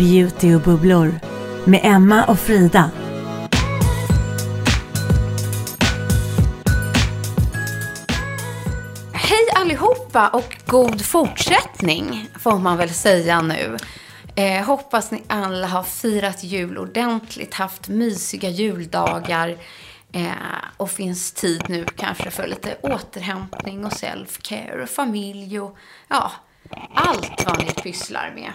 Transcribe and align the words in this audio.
Beauty 0.00 0.54
och 0.54 0.60
bubblor 0.60 1.20
med 1.64 1.80
Emma 1.82 2.24
och 2.24 2.38
Frida. 2.38 2.90
Hej 9.12 9.48
allihopa 9.54 10.28
och 10.28 10.56
god 10.66 11.04
fortsättning 11.04 12.28
får 12.38 12.58
man 12.58 12.76
väl 12.76 12.90
säga 12.90 13.40
nu. 13.42 13.76
Eh, 14.36 14.64
hoppas 14.64 15.10
ni 15.10 15.22
alla 15.26 15.66
har 15.66 15.82
firat 15.82 16.44
jul 16.44 16.78
ordentligt, 16.78 17.54
haft 17.54 17.88
mysiga 17.88 18.48
juldagar 18.48 19.56
eh, 20.12 20.30
och 20.76 20.90
finns 20.90 21.32
tid 21.32 21.62
nu 21.68 21.84
kanske 21.96 22.30
för 22.30 22.46
lite 22.46 22.76
återhämtning 22.82 23.84
och 23.84 23.92
self-care 23.92 24.82
och 24.82 24.88
familj 24.88 25.60
och 25.60 25.76
ja, 26.08 26.32
allt 26.94 27.44
vad 27.46 27.58
ni 27.58 27.70
pysslar 27.82 28.32
med. 28.34 28.52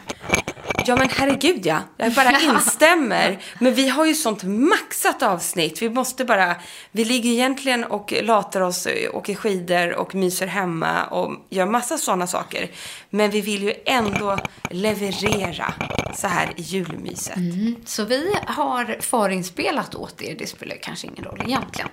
Ja 0.87 0.95
men 0.95 1.09
herregud 1.09 1.65
ja, 1.65 1.79
jag 1.97 2.13
bara 2.13 2.39
instämmer. 2.41 3.39
Men 3.59 3.73
vi 3.73 3.89
har 3.89 4.05
ju 4.05 4.13
sånt 4.13 4.43
maxat 4.43 5.23
avsnitt. 5.23 5.81
Vi 5.81 5.89
måste 5.89 6.25
bara, 6.25 6.55
vi 6.91 7.05
ligger 7.05 7.29
egentligen 7.29 7.83
och 7.83 8.13
latar 8.21 8.61
oss, 8.61 8.87
åker 9.13 9.35
skidor 9.35 9.93
och 9.93 10.15
myser 10.15 10.47
hemma 10.47 11.05
och 11.05 11.31
gör 11.49 11.65
massa 11.65 11.97
sådana 11.97 12.27
saker. 12.27 12.71
Men 13.09 13.31
vi 13.31 13.41
vill 13.41 13.63
ju 13.63 13.73
ändå 13.85 14.37
leverera 14.69 15.73
så 16.15 16.27
här 16.27 16.49
i 16.55 16.61
julmyset. 16.61 17.37
Så 17.85 18.05
vi 18.05 18.35
har 18.45 18.97
förinspelat 19.01 19.95
åt 19.95 20.21
er, 20.21 20.35
det 20.39 20.47
spelar 20.47 20.75
kanske 20.81 21.07
ingen 21.07 21.23
roll 21.23 21.41
egentligen, 21.45 21.89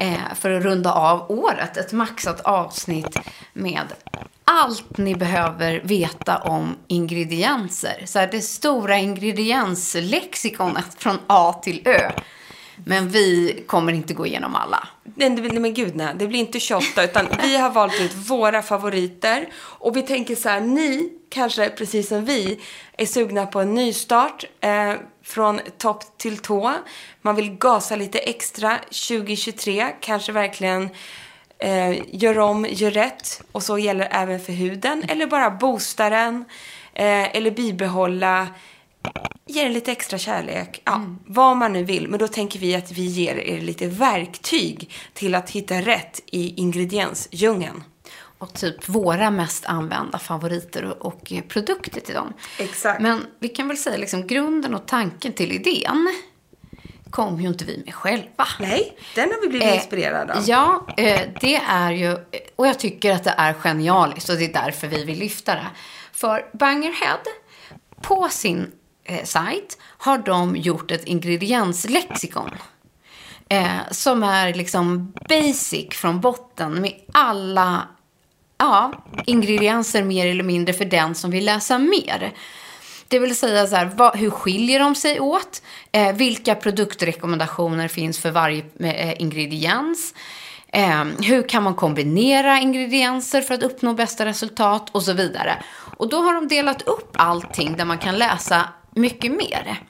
eh, 0.00 0.34
för 0.34 0.50
att 0.50 0.62
runda 0.62 0.92
av 0.92 1.30
året. 1.30 1.76
Ett 1.76 1.92
maxat 1.92 2.40
avsnitt 2.40 3.18
med 3.52 3.86
allt 4.50 4.98
ni 4.98 5.14
behöver 5.14 5.80
veta 5.84 6.36
om 6.36 6.76
ingredienser. 6.86 8.02
Så 8.04 8.18
här, 8.18 8.27
det 8.30 8.42
stora 8.42 8.98
ingredienslexikonet 8.98 10.96
från 10.98 11.18
A 11.26 11.60
till 11.62 11.82
Ö. 11.84 12.10
Men 12.84 13.08
vi 13.08 13.62
kommer 13.66 13.92
inte 13.92 14.14
gå 14.14 14.26
igenom 14.26 14.54
alla. 14.54 14.88
Nej, 15.14 15.30
nej 15.30 15.60
men 15.60 15.74
gud 15.74 15.96
nej, 15.96 16.14
det 16.18 16.26
blir 16.26 16.40
inte 16.40 16.60
28 16.60 17.04
utan 17.04 17.26
vi 17.42 17.56
har 17.56 17.70
valt 17.70 18.00
ut 18.00 18.14
våra 18.14 18.62
favoriter. 18.62 19.48
Och 19.54 19.96
vi 19.96 20.02
tänker 20.02 20.34
så 20.34 20.48
här, 20.48 20.60
ni 20.60 21.12
kanske 21.28 21.68
precis 21.68 22.08
som 22.08 22.24
vi 22.24 22.60
är 22.96 23.06
sugna 23.06 23.46
på 23.46 23.60
en 23.60 23.74
nystart 23.74 24.44
eh, 24.60 24.92
från 25.24 25.60
topp 25.78 26.18
till 26.18 26.38
tå. 26.38 26.74
Man 27.22 27.36
vill 27.36 27.50
gasa 27.50 27.96
lite 27.96 28.18
extra 28.18 28.78
2023, 28.78 29.86
kanske 30.00 30.32
verkligen 30.32 30.88
eh, 31.58 32.14
gör 32.14 32.38
om, 32.38 32.66
gör 32.70 32.90
rätt. 32.90 33.42
Och 33.52 33.62
så 33.62 33.78
gäller 33.78 34.08
även 34.10 34.40
för 34.40 34.52
huden. 34.52 35.04
Eller 35.08 35.26
bara 35.26 35.50
boosta 35.50 36.10
den. 36.10 36.44
Eh, 36.98 37.36
eller 37.36 37.50
bibehålla. 37.50 38.46
Ge 39.46 39.62
den 39.62 39.72
lite 39.72 39.92
extra 39.92 40.18
kärlek. 40.18 40.82
Ja, 40.84 41.04
vad 41.26 41.56
man 41.56 41.72
nu 41.72 41.84
vill. 41.84 42.08
Men 42.08 42.18
då 42.18 42.28
tänker 42.28 42.58
vi 42.58 42.74
att 42.74 42.92
vi 42.92 43.02
ger 43.02 43.36
er 43.36 43.60
lite 43.60 43.86
verktyg 43.86 44.90
till 45.14 45.34
att 45.34 45.50
hitta 45.50 45.74
rätt 45.74 46.22
i 46.26 46.60
ingrediensdjungeln. 46.60 47.84
Och 48.38 48.54
typ 48.54 48.88
våra 48.88 49.30
mest 49.30 49.66
använda 49.66 50.18
favoriter 50.18 50.84
och, 50.84 51.06
och 51.06 51.32
produkter 51.48 52.00
till 52.00 52.14
dem. 52.14 52.32
Exakt. 52.58 53.00
Men 53.00 53.26
vi 53.38 53.48
kan 53.48 53.68
väl 53.68 53.76
säga 53.76 53.96
liksom 53.96 54.26
grunden 54.26 54.74
och 54.74 54.86
tanken 54.86 55.32
till 55.32 55.52
idén 55.52 56.08
kom 57.10 57.40
ju 57.40 57.48
inte 57.48 57.64
vi 57.64 57.82
med 57.84 57.94
själva. 57.94 58.46
Nej, 58.60 58.96
den 59.14 59.30
har 59.30 59.40
vi 59.42 59.48
blivit 59.48 59.68
Eh, 59.68 59.74
inspirerade 59.74 60.34
av. 60.34 60.42
Ja, 60.46 60.86
eh, 60.96 61.20
det 61.40 61.56
är 61.56 61.92
ju, 61.92 62.16
och 62.56 62.66
jag 62.66 62.78
tycker 62.78 63.12
att 63.12 63.24
det 63.24 63.34
är 63.36 63.52
genialiskt 63.52 64.28
och 64.28 64.36
det 64.36 64.44
är 64.44 64.52
därför 64.52 64.86
vi 64.86 65.04
vill 65.04 65.18
lyfta 65.18 65.54
det. 65.54 65.66
För 66.20 66.46
Bangerhead, 66.52 67.20
på 68.00 68.28
sin 68.28 68.72
eh, 69.04 69.24
sajt 69.24 69.78
har 69.82 70.18
de 70.18 70.56
gjort 70.56 70.90
ett 70.90 71.04
ingredienslexikon. 71.04 72.50
Eh, 73.48 73.90
som 73.90 74.22
är 74.22 74.54
liksom 74.54 75.12
basic 75.28 75.88
från 75.90 76.20
botten 76.20 76.80
med 76.80 76.92
alla 77.12 77.88
ja, 78.58 78.92
ingredienser 79.26 80.02
mer 80.02 80.26
eller 80.26 80.44
mindre 80.44 80.74
för 80.74 80.84
den 80.84 81.14
som 81.14 81.30
vill 81.30 81.44
läsa 81.44 81.78
mer. 81.78 82.32
Det 83.08 83.18
vill 83.18 83.36
säga 83.36 83.66
så 83.66 83.76
här, 83.76 83.90
vad, 83.96 84.16
hur 84.16 84.30
skiljer 84.30 84.80
de 84.80 84.94
sig 84.94 85.20
åt? 85.20 85.62
Eh, 85.92 86.12
vilka 86.12 86.54
produktrekommendationer 86.54 87.88
finns 87.88 88.18
för 88.18 88.30
varje 88.30 88.64
eh, 88.80 89.22
ingrediens? 89.22 90.14
Eh, 90.72 91.04
hur 91.22 91.48
kan 91.48 91.62
man 91.62 91.74
kombinera 91.74 92.58
ingredienser 92.58 93.40
för 93.40 93.54
att 93.54 93.62
uppnå 93.62 93.94
bästa 93.94 94.24
resultat? 94.24 94.90
Och 94.92 95.02
så 95.02 95.12
vidare. 95.12 95.62
Och 95.98 96.08
då 96.08 96.16
har 96.16 96.34
de 96.34 96.48
delat 96.48 96.82
upp 96.82 97.10
allting 97.12 97.76
där 97.76 97.84
man 97.84 97.98
kan 97.98 98.18
läsa 98.18 98.68
mycket 98.90 99.32
mer. 99.32 99.82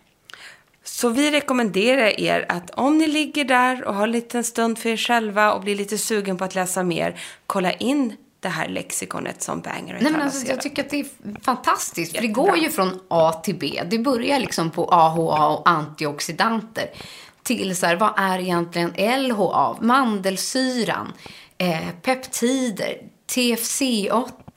Så 0.85 1.09
vi 1.09 1.31
rekommenderar 1.31 2.21
er 2.21 2.47
att 2.49 2.71
om 2.71 2.99
ni 2.99 3.07
ligger 3.07 3.45
där 3.45 3.85
och 3.85 3.95
har 3.95 4.05
en 4.05 4.13
liten 4.13 4.45
stund 4.45 4.79
för 4.79 4.89
er 4.89 4.97
själva 4.97 5.53
och 5.53 5.61
blir 5.61 5.77
lite 5.77 5.99
sugen 5.99 6.39
på 6.39 6.45
att 6.45 6.55
läsa 6.55 6.83
mer, 6.83 7.21
kolla 7.47 7.73
in 7.73 8.17
det 8.41 8.49
här 8.49 8.69
lexikonet 8.69 9.43
som 9.43 9.61
Banger 9.61 9.99
Nej, 10.01 10.13
men 10.13 10.23
alltså, 10.23 10.47
jag 10.47 10.61
tycker 10.61 10.85
att 10.85 10.91
det 10.91 11.01
är 11.01 11.07
fantastiskt. 11.43 12.15
För 12.15 12.23
det 12.23 12.29
går 12.29 12.57
ju 12.57 12.71
från 12.71 13.01
A 13.09 13.33
till 13.33 13.55
B. 13.55 13.83
Det 13.87 13.99
börjar 13.99 14.41
liksom 14.41 14.71
på 14.71 14.85
AHA 14.85 15.49
och 15.49 15.69
antioxidanter. 15.69 16.91
Till 17.43 17.77
så 17.77 17.87
här, 17.87 17.97
vad 17.97 18.13
är 18.17 18.39
egentligen 18.39 18.93
LHA? 19.27 19.77
Mandelsyran, 19.81 21.13
eh, 21.59 21.89
peptider, 22.03 22.99
TFC8. 23.31 24.48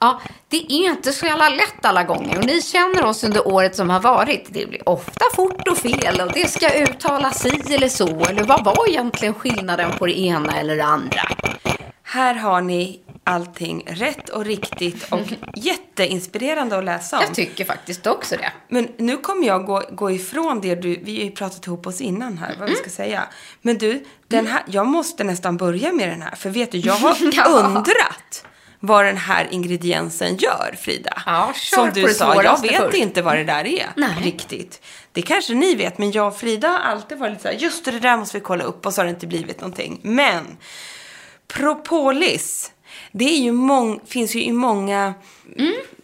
Ja, 0.00 0.20
det 0.48 0.56
är 0.56 0.90
inte 0.90 1.12
så 1.12 1.26
jävla 1.26 1.48
lätt 1.48 1.84
alla 1.84 2.04
gånger. 2.04 2.38
Och 2.38 2.44
ni 2.46 2.62
känner 2.62 3.04
oss 3.04 3.24
under 3.24 3.48
året 3.48 3.76
som 3.76 3.90
har 3.90 4.00
varit. 4.00 4.46
Det 4.50 4.66
blir 4.66 4.88
ofta 4.88 5.24
fort 5.34 5.68
och 5.68 5.78
fel 5.78 6.20
och 6.20 6.32
det 6.32 6.50
ska 6.50 6.70
uttalas 6.70 7.40
si 7.42 7.74
eller 7.74 7.88
så. 7.88 8.24
Eller 8.24 8.44
vad 8.44 8.64
var 8.64 8.88
egentligen 8.88 9.34
skillnaden 9.34 9.90
på 9.98 10.06
det 10.06 10.18
ena 10.20 10.56
eller 10.60 10.76
det 10.76 10.84
andra? 10.84 11.20
Här 12.02 12.34
har 12.34 12.60
ni 12.60 13.00
allting 13.24 13.84
rätt 13.86 14.28
och 14.28 14.44
riktigt 14.44 15.12
och 15.12 15.20
jätteinspirerande 15.56 16.78
att 16.78 16.84
läsa 16.84 17.18
om. 17.18 17.24
Jag 17.24 17.34
tycker 17.34 17.64
faktiskt 17.64 18.06
också 18.06 18.36
det. 18.36 18.52
Men 18.68 18.88
nu 18.96 19.16
kommer 19.16 19.46
jag 19.46 19.66
gå, 19.66 19.82
gå 19.92 20.10
ifrån 20.10 20.60
det 20.60 20.74
du, 20.74 21.00
vi 21.02 21.16
har 21.16 21.24
ju 21.24 21.30
pratat 21.30 21.66
ihop 21.66 21.86
oss 21.86 22.00
innan 22.00 22.38
här, 22.38 22.48
vad 22.58 22.68
vi 22.68 22.74
Mm. 22.74 22.82
ska 22.82 22.90
säga. 22.90 23.22
Men 23.62 23.78
du, 23.78 24.04
den 24.28 24.46
här, 24.46 24.62
jag 24.66 24.86
måste 24.86 25.24
nästan 25.24 25.56
börja 25.56 25.92
med 25.92 26.08
den 26.08 26.22
här, 26.22 26.34
för 26.36 26.50
vet 26.50 26.72
du, 26.72 26.78
jag 26.78 26.94
har 26.94 27.16
undrat 27.46 28.44
vad 28.80 29.04
den 29.04 29.16
här 29.16 29.48
ingrediensen 29.50 30.36
gör, 30.36 30.74
Frida. 30.80 31.22
Ja, 31.26 31.52
Som 31.54 31.90
du 31.94 32.14
sa, 32.14 32.42
jag 32.42 32.62
vet 32.62 32.76
först. 32.76 32.96
inte 32.96 33.22
vad 33.22 33.36
det 33.36 33.44
där 33.44 33.66
är 33.66 33.86
Nej. 33.96 34.16
riktigt. 34.22 34.82
Det 35.12 35.22
kanske 35.22 35.54
ni 35.54 35.74
vet, 35.74 35.98
men 35.98 36.12
jag 36.12 36.26
och 36.28 36.36
Frida 36.36 36.68
har 36.68 36.78
alltid 36.78 37.18
varit 37.18 37.30
lite 37.32 37.42
så 37.42 37.48
här, 37.48 37.54
just 37.54 37.84
det, 37.84 37.90
det 37.90 37.98
där 38.00 38.16
måste 38.16 38.36
vi 38.36 38.40
kolla 38.40 38.64
upp 38.64 38.86
och 38.86 38.94
så 38.94 39.00
har 39.00 39.04
det 39.04 39.10
inte 39.10 39.26
blivit 39.26 39.60
någonting. 39.60 40.00
Men 40.02 40.56
propolis, 41.48 42.72
det 43.12 43.24
är 43.24 43.38
ju 43.38 43.52
mång, 43.52 44.00
finns 44.06 44.34
ju 44.34 44.42
i 44.44 44.52
många, 44.52 45.14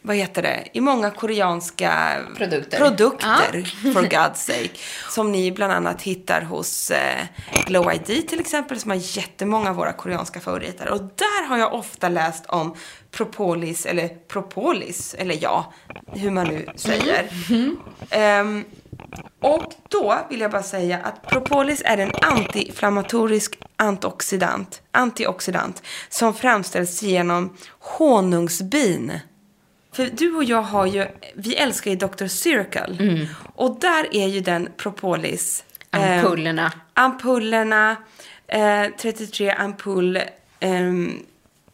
vad 0.07 0.17
heter 0.17 0.43
det, 0.43 0.69
i 0.73 0.81
många 0.81 1.11
koreanska 1.11 2.17
Produkter. 2.37 2.79
produkter 2.79 3.63
for 3.93 4.03
God's 4.03 4.35
sake. 4.35 4.71
Som 5.11 5.33
ni 5.33 5.53
bland 5.53 5.73
annat 5.73 6.03
hittar 6.03 6.43
hos 6.43 6.91
eh, 6.91 7.25
Glow 7.67 7.93
ID 7.93 8.29
till 8.29 8.41
exempel, 8.41 8.81
som 8.81 8.91
har 8.91 9.19
jättemånga 9.19 9.71
av 9.71 9.77
våra 9.77 9.93
koreanska 9.93 10.41
favoriter. 10.41 10.91
Och 10.91 11.01
där 11.01 11.49
har 11.49 11.59
jag 11.59 11.75
ofta 11.75 12.09
läst 12.09 12.47
om 12.47 12.75
propolis, 13.11 13.87
eller 13.87 14.09
propolis, 14.09 15.15
eller 15.19 15.39
ja, 15.41 15.73
hur 16.13 16.31
man 16.31 16.47
nu 16.47 16.67
säger. 16.77 17.29
Ehm, 18.11 18.65
och 19.43 19.73
då 19.89 20.19
vill 20.31 20.41
jag 20.41 20.51
bara 20.51 20.63
säga 20.63 20.99
att 20.99 21.27
propolis 21.27 21.83
är 21.85 21.99
en 21.99 22.13
antiinflammatorisk 22.23 23.59
antioxidant, 23.77 24.83
antioxidant 24.91 25.83
som 26.09 26.35
framställs 26.35 27.03
genom 27.03 27.57
honungsbin. 27.79 29.13
För 29.97 30.07
du 30.13 30.35
och 30.35 30.45
jag 30.45 30.63
har 30.63 30.87
ju, 30.87 31.07
vi 31.35 31.55
älskar 31.57 31.91
ju 31.91 31.97
Dr. 31.97 32.27
Circle. 32.27 33.27
Och 33.55 33.81
där 33.81 34.15
är 34.17 34.27
ju 34.27 34.41
den 34.41 34.69
propolis. 34.77 35.65
eh, 35.91 36.19
Ampullerna. 36.19 36.73
ampullerna, 36.95 37.97
eh, 38.49 38.87
33 38.99 39.51
ampull, 39.51 40.21
ehm, 40.61 41.23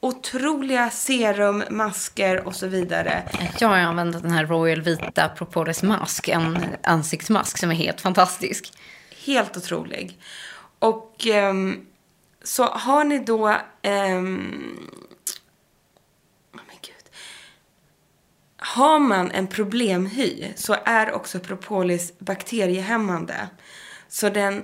otroliga 0.01 0.91
serum, 0.91 1.65
masker 1.71 2.47
och 2.47 2.55
så 2.57 2.67
vidare. 2.67 3.23
Jag 3.59 3.69
har 3.69 3.77
använt 3.79 4.23
den 4.23 4.31
här 4.31 4.47
Royal 4.47 4.81
Vita 4.83 5.29
Propolis 5.29 5.83
Mask, 5.83 6.29
en 6.29 6.59
ansiktsmask 6.83 7.59
som 7.59 7.71
är 7.71 7.75
helt 7.75 8.01
fantastisk. 8.01 8.73
Helt 9.25 9.57
otrolig. 9.57 10.19
Och 10.79 11.27
ehm, 11.27 11.87
så 12.43 12.65
har 12.65 13.05
ni 13.05 13.19
då... 13.19 13.57
ehm, 13.83 14.79
oh 16.55 16.61
men 16.67 16.77
gud. 16.83 17.05
Har 18.65 18.99
man 18.99 19.31
en 19.31 19.47
problemhy 19.47 20.49
så 20.57 20.77
är 20.85 21.13
också 21.13 21.39
propolis 21.39 22.13
bakteriehämmande. 22.19 23.49
Så 24.09 24.29
den 24.29 24.63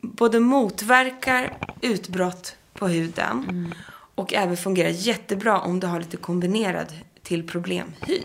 både 0.00 0.40
motverkar 0.40 1.58
utbrott 1.80 2.56
på 2.74 2.88
huden 2.88 3.74
och 4.14 4.34
även 4.34 4.56
fungerar 4.56 4.88
jättebra 4.88 5.60
om 5.60 5.80
du 5.80 5.86
har 5.86 6.00
lite 6.00 6.16
kombinerad 6.16 6.92
till 7.22 7.46
problemhy. 7.46 8.22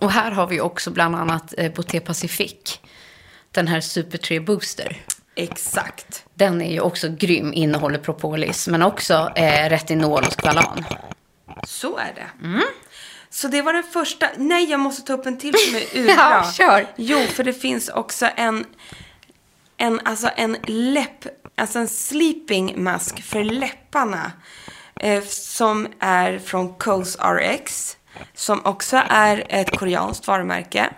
Och 0.00 0.10
här 0.10 0.30
har 0.30 0.46
vi 0.46 0.60
också 0.60 0.90
bland 0.90 1.16
annat 1.16 1.54
eh, 1.58 1.72
Boté 1.72 2.00
Pacific. 2.00 2.80
Den 3.50 3.68
här 3.68 3.80
Super 3.80 4.18
3 4.18 4.40
Booster. 4.40 5.02
Exakt. 5.34 6.24
Den 6.34 6.62
är 6.62 6.72
ju 6.72 6.80
också 6.80 7.08
grym, 7.18 7.52
innehåller 7.52 7.98
propolis, 7.98 8.68
men 8.68 8.82
också 8.82 9.32
eh, 9.36 9.68
retinol 9.68 10.24
och 10.24 10.32
skvalan. 10.32 10.84
Så 11.66 11.98
är 11.98 12.12
det. 12.14 12.26
Så 13.36 13.48
det 13.48 13.62
var 13.62 13.72
den 13.72 13.82
första. 13.82 14.26
Nej, 14.36 14.70
jag 14.70 14.80
måste 14.80 15.02
ta 15.02 15.12
upp 15.12 15.26
en 15.26 15.38
till 15.38 15.54
som 15.54 15.76
är 15.76 15.80
urbra. 16.00 16.14
Ja, 16.14 16.52
kör. 16.52 16.86
Jo, 16.96 17.18
för 17.18 17.44
det 17.44 17.52
finns 17.52 17.88
också 17.88 18.28
en, 18.36 18.64
en, 19.76 20.00
alltså 20.04 20.30
en 20.36 20.56
läpp, 20.66 21.26
alltså 21.54 21.78
en 21.78 21.88
sleeping 21.88 22.84
mask 22.84 23.22
för 23.22 23.44
läpparna. 23.44 24.32
Eh, 25.00 25.24
som 25.24 25.86
är 26.00 26.38
från 26.38 26.74
Coast 26.74 27.18
RX. 27.20 27.96
Som 28.34 28.64
också 28.64 29.02
är 29.08 29.46
ett 29.48 29.78
koreanskt 29.78 30.26
varumärke. 30.26 30.90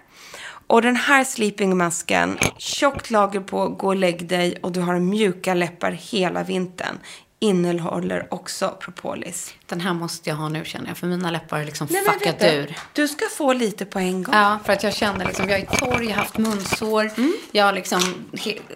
Och 0.66 0.82
den 0.82 0.96
här 0.96 1.24
sleeping 1.24 1.76
masken, 1.76 2.38
tjockt 2.58 3.10
lager 3.10 3.40
på, 3.40 3.68
gå 3.68 3.86
och 3.86 3.96
lägg 3.96 4.28
dig 4.28 4.58
och 4.62 4.72
du 4.72 4.80
har 4.80 4.98
mjuka 4.98 5.54
läppar 5.54 5.90
hela 5.90 6.42
vintern. 6.42 6.98
Innehåller 7.40 8.26
också 8.34 8.76
propolis. 8.80 9.54
Den 9.66 9.80
här 9.80 9.92
måste 9.94 10.30
jag 10.30 10.36
ha 10.36 10.48
nu 10.48 10.64
känner 10.64 10.88
jag, 10.88 10.96
för 10.98 11.06
mina 11.06 11.30
läppar 11.30 11.58
har 11.58 11.64
liksom 11.64 11.86
Nej, 11.90 12.04
fuckat 12.04 12.38
du, 12.40 12.46
ur. 12.46 12.76
Du 12.92 13.08
ska 13.08 13.24
få 13.36 13.52
lite 13.52 13.84
på 13.84 13.98
en 13.98 14.22
gång. 14.22 14.34
Ja, 14.34 14.58
för 14.64 14.72
att 14.72 14.82
jag 14.82 14.94
känner 14.94 15.26
liksom, 15.26 15.48
jag 15.48 15.60
är 15.60 15.66
torr, 15.66 16.02
jag 16.02 16.08
har 16.10 16.14
haft 16.16 16.38
munsår. 16.38 17.10
Mm. 17.16 17.32
Jag 17.52 17.74
liksom, 17.74 18.00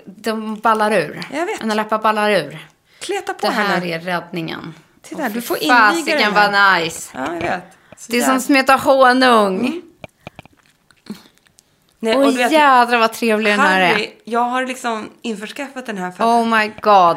de 0.04 0.56
ballar 0.56 0.92
ur. 0.92 1.22
Jag 1.32 1.46
vet. 1.46 1.60
Mina 1.60 1.74
läppar 1.74 1.98
ballar 1.98 2.30
ur. 2.30 2.66
Kleta 2.98 3.34
på 3.34 3.46
Det 3.46 3.52
här 3.52 3.64
henne. 3.64 3.94
är 3.94 4.00
räddningen. 4.00 4.74
Titta, 5.02 5.28
du 5.28 5.42
får 5.42 5.56
inviga 5.56 5.74
fasiken 5.74 6.18
den 6.18 6.32
här. 6.34 6.52
vad 6.52 6.82
nice. 6.82 7.10
Ja, 7.14 7.34
jag 7.34 7.40
vet. 7.40 7.64
Så 7.98 8.12
Det 8.12 8.18
är 8.18 8.22
som 8.22 8.40
smeta 8.40 8.76
honung. 8.76 9.82
Nej, 11.98 12.16
Åh 12.16 12.26
och 12.26 12.38
vet, 12.38 12.52
jädrar 12.52 12.98
vad 12.98 13.12
trevlig 13.12 13.52
den 13.52 13.60
här 13.60 13.80
är. 13.80 13.92
Harry, 13.92 14.10
jag 14.24 14.40
har 14.40 14.66
liksom 14.66 15.10
införskaffat 15.22 15.86
den 15.86 15.98
här 15.98 16.10
för 16.10 16.24
att 16.24 16.28
Oh 16.28 16.58
my 16.58 16.72
god. 16.80 17.16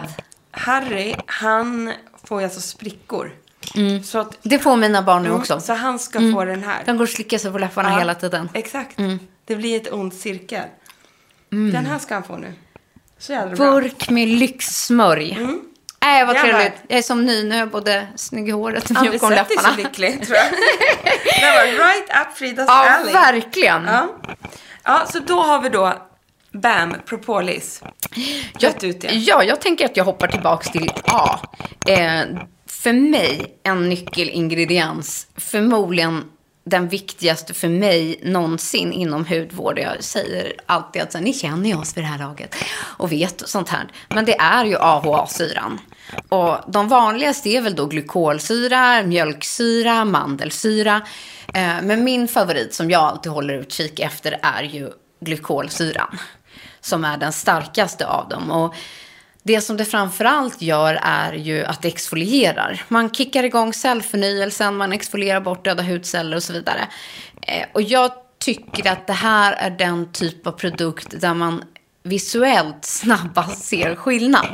Harry, 0.58 1.16
han 1.26 1.94
får 2.24 2.40
ju 2.42 2.46
alltså 2.46 2.62
sprickor. 2.62 3.32
Så, 4.04 4.20
att, 4.20 4.38
Det 4.42 4.60
får 4.60 4.78
mina 4.78 5.02
barn 5.02 5.22
nu 5.24 5.28
Mm, 5.30 5.40
också. 5.42 5.60
så 5.60 5.74
han 5.74 6.00
ska 6.00 6.20
få 6.20 6.46
den 6.46 6.64
här. 6.64 6.84
De 6.86 6.98
går 6.98 7.04
och 7.04 7.10
slickar 7.10 7.38
sig 7.38 7.52
på 7.52 7.58
läpparna 7.58 7.90
Ja, 7.92 7.98
hela 7.98 8.16
tiden. 8.16 8.50
Exakt. 8.54 9.00
Mm. 9.00 9.20
Det 9.46 9.56
blir 9.56 9.82
ett 9.82 9.94
ond 9.94 10.14
cirkel. 10.14 10.64
Den 11.50 11.86
här 11.86 12.00
ska 12.00 12.14
han 12.14 12.24
få 12.24 12.38
nu. 12.38 12.54
Så 13.18 13.32
jävla 13.32 13.56
bra. 13.56 13.72
Burk 13.72 14.10
med 14.10 14.28
lyxsmörj. 14.28 15.38
Nej, 16.02 16.26
vad 16.26 16.36
Jävlar. 16.36 16.54
trevligt. 16.54 16.82
Jag 16.88 16.98
är 16.98 17.02
som 17.02 17.26
ny. 17.26 17.44
Nu 17.44 17.56
jag 17.56 17.70
både 17.70 18.08
snygg 18.16 18.48
i 18.50 18.52
håret 18.52 18.84
och 18.92 18.98
Aldrig 18.98 19.12
mjuk 19.12 19.24
om 19.24 19.30
sett 19.30 19.48
dig 19.48 19.58
så 19.58 19.64
läpparna. 19.64 19.78
lycklig, 19.84 20.26
tror 20.26 20.38
jag. 20.38 20.46
det 21.42 21.52
var 21.58 21.88
right 21.88 22.10
up 22.28 22.38
Fridas 22.38 22.66
Ja, 22.70 22.90
alley. 22.90 23.14
verkligen. 23.14 23.86
Ja. 23.86 24.08
ja, 24.84 25.06
så 25.12 25.20
då 25.20 25.42
har 25.42 25.62
vi 25.62 25.70
då 25.70 25.94
Bam, 26.62 26.96
Propolis. 27.06 27.84
Rätt 28.60 28.84
ut 28.84 29.02
det. 29.02 29.08
Ja, 29.08 29.44
jag 29.44 29.62
tänker 29.62 29.86
att 29.86 29.98
jag 29.98 30.04
hoppar 30.04 30.28
tillbaks 30.28 30.72
till 30.72 30.92
A. 31.04 31.40
Eh, 31.88 32.24
för 32.68 32.94
mig, 32.94 33.60
en 33.64 33.90
nyckelingrediens, 33.90 35.28
förmodligen 35.36 36.24
den 36.66 36.88
viktigaste 36.88 37.54
för 37.54 37.70
mig 37.70 38.20
någonsin 38.24 38.92
inom 38.94 39.26
hudvård. 39.26 39.80
Jag 39.80 40.04
säger 40.04 40.54
alltid 40.66 41.02
att 41.02 41.12
så, 41.12 41.20
ni 41.20 41.34
känner 41.34 41.70
ju 41.70 41.76
oss 41.76 41.98
vid 41.98 42.04
det 42.04 42.08
här 42.08 42.20
laget 42.20 42.56
och 42.76 43.12
vet 43.12 43.42
och 43.42 43.50
sånt 43.50 43.70
här. 43.70 43.88
Men 44.10 44.26
det 44.26 44.38
är 44.38 44.66
ju 44.66 44.78
AHA-syran. 44.78 45.80
Och 46.30 46.58
de 46.68 46.88
vanligaste 46.88 47.50
är 47.50 47.62
väl 47.62 47.76
då 47.76 47.86
glykolsyra, 47.86 49.04
mjölksyra, 49.04 50.06
mandelsyra. 50.06 51.02
Eh, 51.54 51.82
men 51.84 52.04
min 52.04 52.28
favorit 52.28 52.74
som 52.74 52.92
jag 52.92 53.02
alltid 53.02 53.32
håller 53.32 53.54
utkik 53.54 54.00
efter 54.00 54.40
är 54.42 54.64
ju 54.64 54.92
glykolsyran. 55.20 56.18
Som 56.86 57.06
är 57.06 57.18
den 57.18 57.34
starkaste 57.34 58.08
av 58.08 58.30
dem. 58.30 58.52
Och 58.52 58.76
det 59.44 59.62
som 59.62 59.78
det 59.78 59.86
framförallt 59.86 60.62
gör 60.62 61.00
är 61.02 61.34
ju 61.34 61.66
att 61.66 61.82
det 61.82 61.88
exfolierar. 61.88 62.84
Man 62.88 63.10
kickar 63.10 63.44
igång 63.44 63.74
cellförnyelsen, 63.74 64.76
man 64.76 64.94
exfolierar 64.94 65.42
bort 65.42 65.66
döda 65.66 65.84
hudceller 65.84 66.38
och 66.38 66.44
så 66.44 66.54
vidare. 66.54 66.88
Eh, 67.42 67.66
och 67.74 67.82
jag 67.82 68.12
tycker 68.40 68.92
att 68.92 69.08
det 69.08 69.14
här 69.14 69.54
är 69.54 69.70
den 69.70 70.12
typ 70.12 70.48
av 70.48 70.52
produkt 70.52 71.22
där 71.22 71.34
man 71.34 71.64
visuellt 72.04 72.86
snabbast 72.86 73.66
ser 73.66 73.96
skillnad. 73.96 74.48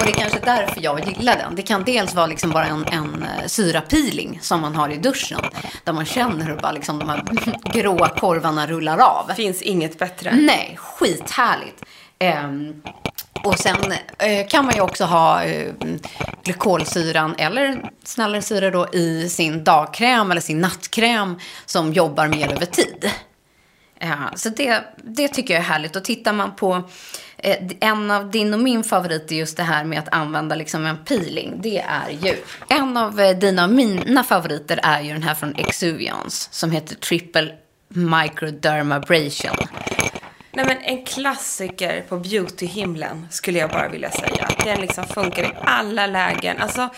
Och 0.00 0.06
det 0.06 0.12
är 0.12 0.20
kanske 0.20 0.38
därför 0.44 0.80
jag 0.80 1.08
gillar 1.08 1.36
den. 1.36 1.54
Det 1.54 1.62
kan 1.62 1.84
dels 1.84 2.14
vara 2.14 2.26
liksom 2.26 2.50
bara 2.50 2.66
en, 2.66 2.84
en 2.92 3.22
eh, 3.22 3.46
syrapeeling 3.46 4.38
som 4.42 4.60
man 4.60 4.74
har 4.74 4.88
i 4.88 4.96
duschen. 4.96 5.40
Där 5.84 5.92
man 5.92 6.04
känner 6.04 6.46
hur 6.46 6.56
bara 6.56 6.72
liksom 6.72 6.98
de 6.98 7.08
här 7.08 7.24
gråa 7.72 8.08
korvarna 8.08 8.66
rullar 8.66 8.98
av. 8.98 9.34
Finns 9.36 9.62
inget 9.62 9.98
bättre. 9.98 10.34
Nej, 10.34 10.78
skithärligt. 10.78 11.84
Ehm, 12.18 12.82
och 13.44 13.58
sen 13.58 13.76
eh, 14.18 14.46
kan 14.48 14.64
man 14.64 14.74
ju 14.74 14.80
också 14.80 15.04
ha 15.04 15.42
eh, 15.42 15.72
glykolsyran 16.44 17.34
eller 17.38 17.90
snällare 18.04 18.42
syra 18.42 18.70
då 18.70 18.88
i 18.92 19.28
sin 19.28 19.64
dagkräm 19.64 20.30
eller 20.30 20.40
sin 20.40 20.60
nattkräm 20.60 21.38
som 21.66 21.92
jobbar 21.92 22.28
mer 22.28 22.52
över 22.52 22.66
tid. 22.66 23.10
Ja, 23.98 24.30
så 24.34 24.48
det, 24.48 24.84
det 24.96 25.28
tycker 25.28 25.54
jag 25.54 25.60
är 25.60 25.66
härligt. 25.66 25.96
Och 25.96 26.04
tittar 26.04 26.32
man 26.32 26.56
på 26.56 26.74
eh, 26.74 26.82
en 27.80 28.10
av 28.10 28.30
din 28.30 28.54
och 28.54 28.60
min 28.60 28.84
favorit 28.84 29.32
är 29.32 29.36
just 29.36 29.56
det 29.56 29.62
här 29.62 29.84
med 29.84 29.98
att 29.98 30.08
använda 30.14 30.54
liksom 30.54 30.86
en 30.86 30.96
peeling. 31.04 31.54
Det 31.62 31.78
är 31.78 32.10
ju 32.10 32.36
en 32.68 32.96
av 32.96 33.20
eh, 33.20 33.38
dina 33.38 33.64
och 33.64 33.70
mina 33.70 34.24
favoriter 34.24 34.80
är 34.82 35.00
ju 35.00 35.12
den 35.12 35.22
här 35.22 35.34
från 35.34 35.54
Exuviance 35.54 36.48
som 36.52 36.70
heter 36.70 36.94
Triple 36.94 37.54
Microdermabrasion. 37.88 39.56
Nej 40.52 40.64
men 40.66 40.78
en 40.78 41.04
klassiker 41.04 42.04
på 42.08 42.16
beautyhimlen 42.18 43.26
skulle 43.30 43.58
jag 43.58 43.70
bara 43.70 43.88
vilja 43.88 44.10
säga. 44.10 44.48
Den 44.64 44.80
liksom 44.80 45.04
funkar 45.04 45.42
i 45.42 45.52
alla 45.64 46.06
lägen. 46.06 46.58
Alltså, 46.58 46.88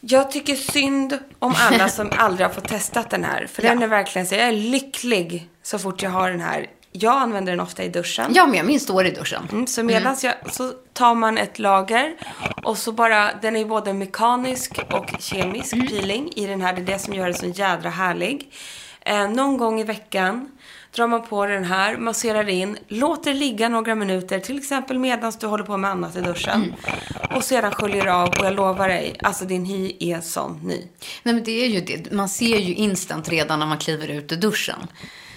Jag 0.00 0.30
tycker 0.30 0.54
synd 0.54 1.18
om 1.38 1.54
alla 1.58 1.88
som 1.88 2.12
aldrig 2.16 2.46
har 2.46 2.54
fått 2.54 2.68
testat 2.68 3.10
den 3.10 3.24
här. 3.24 3.46
För 3.46 3.62
den 3.62 3.82
är 3.82 3.86
verkligen 3.86 4.26
så 4.26 4.34
jag 4.34 4.48
är 4.48 4.52
lycklig 4.52 5.48
så 5.62 5.78
fort 5.78 6.02
jag 6.02 6.10
har 6.10 6.30
den 6.30 6.40
här. 6.40 6.66
Jag 6.96 7.22
använder 7.22 7.52
den 7.52 7.60
ofta 7.60 7.84
i 7.84 7.88
duschen. 7.88 8.34
Jag 8.34 8.50
med, 8.50 8.64
min 8.64 8.80
står 8.80 9.06
i 9.06 9.10
duschen. 9.10 9.48
Mm, 9.52 9.66
så 9.66 9.82
medan 9.82 10.16
jag, 10.22 10.34
så 10.52 10.72
tar 10.92 11.14
man 11.14 11.38
ett 11.38 11.58
lager 11.58 12.14
och 12.62 12.78
så 12.78 12.92
bara, 12.92 13.30
den 13.42 13.56
är 13.56 13.64
både 13.64 13.92
mekanisk 13.92 14.78
och 14.92 15.10
kemisk 15.18 15.72
Mm. 15.72 15.86
peeling 15.86 16.30
i 16.36 16.46
den 16.46 16.60
här. 16.62 16.72
Det 16.72 16.80
är 16.82 16.86
det 16.86 16.98
som 16.98 17.14
gör 17.14 17.24
den 17.24 17.34
så 17.34 17.46
jädra 17.46 17.90
härlig. 17.90 18.52
Eh, 19.00 19.28
någon 19.28 19.56
gång 19.56 19.80
i 19.80 19.84
veckan 19.84 20.48
drar 20.94 21.06
man 21.06 21.26
på 21.26 21.46
den 21.46 21.64
här, 21.64 21.96
masserar 21.96 22.48
in, 22.48 22.78
låter 22.88 23.34
ligga 23.34 23.68
några 23.68 23.94
minuter, 23.94 24.40
till 24.40 24.58
exempel 24.58 24.98
medan 24.98 25.32
du 25.40 25.46
håller 25.46 25.64
på 25.64 25.76
med 25.76 25.90
annat 25.90 26.16
i 26.16 26.20
duschen. 26.20 26.62
Mm. 26.62 26.74
Och 27.36 27.44
sedan 27.44 27.70
sköljer 27.72 28.06
av 28.06 28.28
och 28.28 28.44
jag 28.46 28.54
lovar 28.54 28.88
dig, 28.88 29.16
alltså 29.22 29.44
din 29.44 29.64
hy 29.64 29.96
är 30.00 30.20
som 30.20 30.60
ny. 30.62 30.76
Nej, 31.22 31.34
men 31.34 31.44
det 31.44 31.64
är 31.64 31.68
ju 31.68 31.80
det. 31.80 32.12
Man 32.12 32.28
ser 32.28 32.58
ju 32.58 32.74
instant 32.74 33.28
redan 33.28 33.58
när 33.58 33.66
man 33.66 33.78
kliver 33.78 34.08
ut 34.08 34.32
ur 34.32 34.36
duschen. 34.36 34.78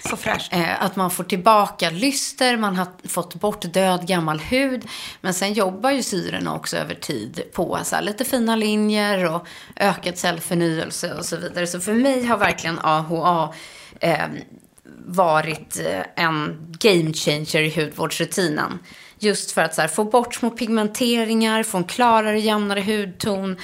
Så 0.04 0.16
fräscht. 0.16 0.52
Eh, 0.52 0.82
att 0.82 0.96
man 0.96 1.10
får 1.10 1.24
tillbaka 1.24 1.90
lyster, 1.90 2.56
man 2.56 2.76
har 2.76 2.86
fått 3.08 3.34
bort 3.34 3.72
död 3.72 4.06
gammal 4.06 4.38
hud. 4.40 4.88
Men 5.20 5.34
sen 5.34 5.52
jobbar 5.52 5.90
ju 5.90 6.02
syrorna 6.02 6.54
också 6.54 6.76
över 6.76 6.94
tid 6.94 7.42
på 7.52 7.78
så 7.84 7.96
här, 7.96 8.02
lite 8.02 8.24
fina 8.24 8.56
linjer 8.56 9.34
och 9.34 9.46
ökad 9.76 10.18
cellförnyelse 10.18 11.14
och 11.14 11.24
så 11.24 11.36
vidare. 11.36 11.66
Så 11.66 11.80
för 11.80 11.94
mig 11.94 12.26
har 12.26 12.38
verkligen 12.38 12.78
AHA 12.78 13.54
eh, 14.00 14.26
varit 15.06 15.80
eh, 15.80 16.24
en 16.24 16.68
game 16.78 17.12
changer 17.12 17.62
i 17.62 17.70
hudvårdsrutinen. 17.80 18.78
Just 19.18 19.50
för 19.50 19.62
att 19.62 19.74
så 19.74 19.80
här, 19.80 19.88
få 19.88 20.04
bort 20.04 20.34
små 20.34 20.50
pigmenteringar, 20.50 21.62
få 21.62 21.78
en 21.78 21.84
klarare, 21.84 22.40
jämnare 22.40 22.80
hudton. 22.80 23.56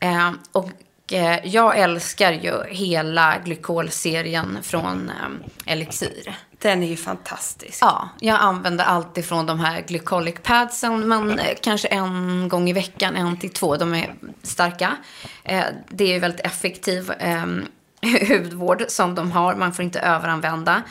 Eh, 0.00 0.30
och 0.52 0.70
eh, 1.12 1.46
jag 1.46 1.78
älskar 1.78 2.32
ju 2.32 2.64
hela 2.68 3.38
glykolserien 3.44 4.58
från 4.62 5.10
eh, 5.10 5.72
Elixir. 5.72 6.36
Den 6.58 6.82
är 6.82 6.86
ju 6.88 6.96
fantastisk. 6.96 7.78
Ja, 7.80 8.08
jag 8.20 8.40
använder 8.40 8.84
alltid 8.84 9.24
från 9.24 9.46
de 9.46 9.60
här 9.60 9.80
glycolic 9.80 10.34
padsen, 10.42 11.08
men 11.08 11.38
eh, 11.38 11.56
kanske 11.62 11.88
en 11.88 12.48
gång 12.48 12.68
i 12.70 12.72
veckan, 12.72 13.16
en 13.16 13.36
till 13.36 13.50
två. 13.52 13.76
De 13.76 13.94
är 13.94 14.14
starka. 14.42 14.96
Eh, 15.44 15.64
det 15.88 16.04
är 16.04 16.08
ju 16.12 16.18
väldigt 16.18 16.40
effektiv 16.46 17.10
eh, 17.10 17.46
hudvård 18.28 18.84
som 18.88 19.14
de 19.14 19.32
har. 19.32 19.54
Man 19.54 19.72
får 19.72 19.84
inte 19.84 20.00
överanvända, 20.00 20.82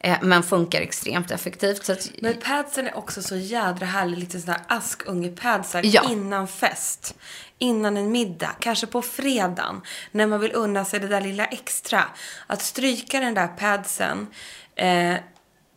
eh, 0.00 0.16
men 0.22 0.42
funkar 0.42 0.80
extremt 0.80 1.30
effektivt. 1.30 1.84
Så 1.84 1.92
att, 1.92 2.10
Men 2.22 2.34
padsen 2.44 2.86
är 2.86 2.96
också 2.98 3.22
så 3.22 3.36
jädra 3.36 3.86
härlig, 3.86 4.18
lite 4.18 4.40
sådana 4.40 4.58
här 4.68 4.76
askungepadsar 4.76 5.80
Ja. 5.84 6.10
innan 6.10 6.48
fest. 6.48 7.14
Innan 7.58 7.96
en 7.96 8.10
middag, 8.12 8.50
kanske 8.60 8.86
på 8.86 9.02
fredagen. 9.02 9.80
När 10.10 10.26
man 10.26 10.40
vill 10.40 10.52
unna 10.54 10.84
sig 10.84 11.00
det 11.00 11.08
där 11.08 11.20
lilla 11.20 11.44
extra. 11.46 12.04
Att 12.46 12.62
stryka 12.62 13.20
den 13.20 13.34
där 13.34 13.46
padsen 13.48 14.26
eh, 14.74 15.14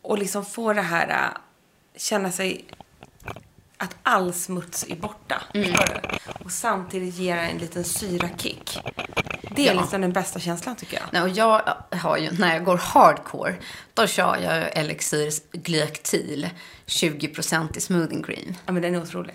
och 0.02 0.18
liksom 0.18 0.46
få 0.46 0.74
det 0.74 0.82
här, 0.82 1.10
eh, 1.10 1.38
känna 1.98 2.32
sig 2.32 2.66
att 3.78 3.96
all 4.04 4.34
smuts 4.34 4.86
är 4.90 4.96
borta. 4.96 5.42
Mm. 5.54 5.74
Och 6.44 6.52
samtidigt 6.52 7.16
ge 7.16 7.30
en 7.30 7.58
liten 7.58 7.84
syrakick. 7.84 8.80
Det 9.56 9.68
är 9.68 9.74
Ja. 9.74 9.82
liksom 9.82 10.02
den 10.02 10.14
bästa 10.14 10.40
känslan 10.40 10.76
tycker 10.76 10.98
jag. 10.98 11.06
Nej, 11.12 11.22
och 11.22 11.30
jag 11.30 11.74
har 11.92 12.18
ju, 12.18 12.32
när 12.32 12.54
jag 12.54 12.64
går 12.64 12.78
hardcore, 12.78 13.56
då 13.94 14.08
kör 14.08 14.38
jag 14.38 14.78
Elixirs 14.78 15.42
Glyactil 15.52 16.50
20% 16.86 17.78
i 17.78 17.82
smoothing 17.82 18.24
cream. 18.24 18.56
Ja 18.66 18.72
men 18.72 18.82
den 18.82 18.96
är 18.96 19.02
otrolig. 19.02 19.34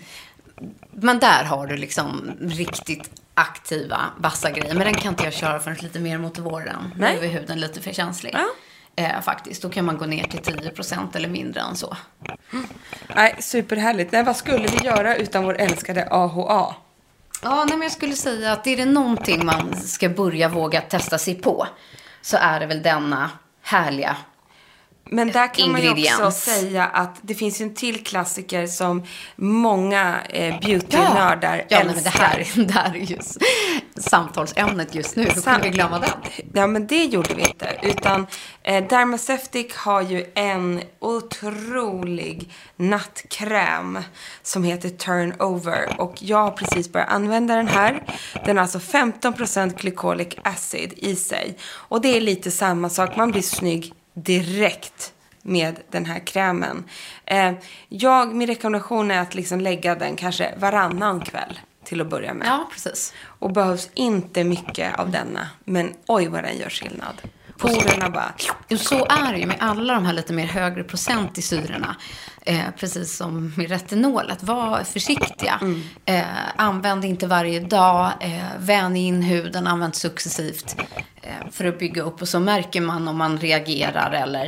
Men 0.91 1.19
där 1.19 1.43
har 1.43 1.67
du 1.67 1.77
liksom 1.77 2.31
riktigt 2.41 3.21
aktiva, 3.33 3.99
vassa 4.17 4.51
grejer. 4.51 4.73
Men 4.73 4.83
den 4.83 4.93
kan 4.93 5.13
inte 5.13 5.23
jag 5.23 5.33
köra 5.33 5.59
förrän 5.59 5.77
lite 5.79 5.99
mer 5.99 6.17
mot 6.17 6.39
våren. 6.39 6.93
Nej. 6.95 7.17
Nu 7.21 7.27
är 7.27 7.29
huden 7.29 7.59
lite 7.59 7.81
för 7.81 7.91
känslig. 7.91 8.31
Ja. 8.33 8.45
Eh, 8.95 9.21
faktiskt. 9.21 9.61
Då 9.61 9.69
kan 9.69 9.85
man 9.85 9.97
gå 9.97 10.05
ner 10.05 10.23
till 10.23 10.39
10% 10.39 11.15
eller 11.15 11.29
mindre 11.29 11.61
än 11.61 11.75
så. 11.75 11.97
Nej, 13.15 13.35
superhärligt. 13.39 14.11
Nej, 14.11 14.23
vad 14.23 14.35
skulle 14.35 14.67
vi 14.67 14.85
göra 14.85 15.15
utan 15.15 15.43
vår 15.43 15.57
älskade 15.57 16.07
AHA? 16.11 16.75
Ja, 17.43 17.65
nej, 17.65 17.77
men 17.77 17.81
jag 17.81 17.91
skulle 17.91 18.15
säga 18.15 18.51
att 18.51 18.67
är 18.67 18.77
det 18.77 18.85
någonting 18.85 19.45
man 19.45 19.75
ska 19.75 20.09
börja 20.09 20.49
våga 20.49 20.81
testa 20.81 21.17
sig 21.17 21.35
på 21.35 21.67
så 22.21 22.37
är 22.37 22.59
det 22.59 22.65
väl 22.65 22.81
denna 22.81 23.31
härliga 23.61 24.17
Men 25.09 25.31
där 25.31 25.53
kan 25.53 25.71
man 25.71 25.81
ju 25.81 25.89
också 25.89 25.99
Ingrediens. 25.99 26.43
säga 26.43 26.85
att 26.85 27.19
det 27.21 27.35
finns 27.35 27.61
ju 27.61 27.63
en 27.63 27.73
till 27.73 28.03
klassiker 28.03 28.67
som 28.67 29.03
många 29.35 30.21
eh, 30.29 30.59
beautynördar 30.59 31.65
ja, 31.69 31.77
älskar. 31.77 31.83
nej, 31.83 31.95
men 31.95 32.03
det 32.03 32.09
här, 32.09 32.47
det 32.67 32.73
här 32.73 32.95
är 32.95 32.99
just 32.99 33.37
samtalsämnet 33.95 34.95
just 34.95 35.15
nu. 35.15 35.23
Hur 35.23 35.41
kunde 35.41 35.59
vi 35.63 35.69
glömma 35.69 35.99
den? 35.99 36.09
Ja, 36.53 36.67
men 36.67 36.87
det 36.87 37.05
gjorde 37.05 37.33
vi 37.33 37.41
inte. 37.41 37.79
Utan 37.81 38.27
eh, 38.63 38.87
Dermaceutic 38.87 39.75
har 39.75 40.01
ju 40.01 40.25
en 40.35 40.81
otrolig 40.99 42.49
nattkräm 42.75 43.99
som 44.41 44.63
heter 44.63 44.89
Turnover. 44.89 46.01
Och 46.01 46.15
jag 46.19 46.37
har 46.37 46.51
precis 46.51 46.91
börjat 46.91 47.09
använda 47.09 47.55
den 47.55 47.67
här. 47.67 48.03
Den 48.45 48.57
har 48.57 48.61
alltså 48.61 48.79
15% 48.79 49.77
glycolic 49.77 50.35
acid 50.43 50.93
i 50.97 51.15
sig. 51.15 51.57
Och 51.65 52.01
det 52.01 52.17
är 52.17 52.21
lite 52.21 52.51
samma 52.51 52.89
sak. 52.89 53.15
Man 53.15 53.31
blir 53.31 53.41
snygg 53.41 53.93
direkt 54.15 55.13
med 55.41 55.79
den 55.91 56.05
här 56.05 56.19
krämen. 56.19 56.83
Eh, 57.25 57.53
jag, 57.89 58.35
min 58.35 58.47
rekommendation 58.47 59.11
är 59.11 59.21
att 59.21 59.35
liksom 59.35 59.61
lägga 59.61 59.95
den 59.95 60.15
kanske 60.15 60.53
varannan 60.57 61.21
kväll 61.21 61.59
till 61.83 62.01
att 62.01 62.09
börja 62.09 62.33
med. 62.33 62.47
Ja, 62.47 62.69
precis. 62.71 63.13
Och 63.23 63.51
behövs 63.51 63.89
inte 63.93 64.43
mycket 64.43 64.99
av 64.99 65.11
denna. 65.11 65.47
Men 65.63 65.93
oj 66.07 66.27
vad 66.27 66.43
den 66.43 66.57
gör 66.57 66.69
skillnad. 66.69 67.21
Porerna 67.57 68.09
bara... 68.09 68.33
Så 68.77 69.05
är 69.05 69.33
det 69.33 69.39
ju 69.39 69.45
med 69.45 69.57
alla 69.59 69.93
de 69.93 70.05
här 70.05 70.13
lite 70.13 70.33
mer 70.33 70.45
högre 70.45 70.83
procent 70.83 71.37
i 71.37 71.41
syrorna. 71.41 71.95
Eh, 72.47 72.71
precis 72.79 73.17
som 73.17 73.53
med 73.57 73.69
retinol, 73.69 74.31
att 74.31 74.43
vara 74.43 74.83
försiktiga. 74.83 75.59
Eh, 76.05 76.23
använd 76.55 77.05
inte 77.05 77.27
varje 77.27 77.59
dag, 77.59 78.11
eh, 78.21 78.59
vän 78.59 78.95
in 78.95 79.21
huden, 79.21 79.67
använd 79.67 79.95
successivt 79.95 80.75
eh, 81.21 81.51
för 81.51 81.65
att 81.65 81.79
bygga 81.79 82.01
upp. 82.01 82.21
Och 82.21 82.27
så 82.27 82.39
märker 82.39 82.81
man 82.81 83.07
om 83.07 83.17
man 83.17 83.37
reagerar 83.37 84.11
eller, 84.11 84.47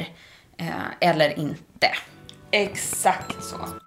eh, 0.57 0.67
eller 0.99 1.39
inte. 1.39 1.89
Exakt 2.51 3.43
så. 3.43 3.86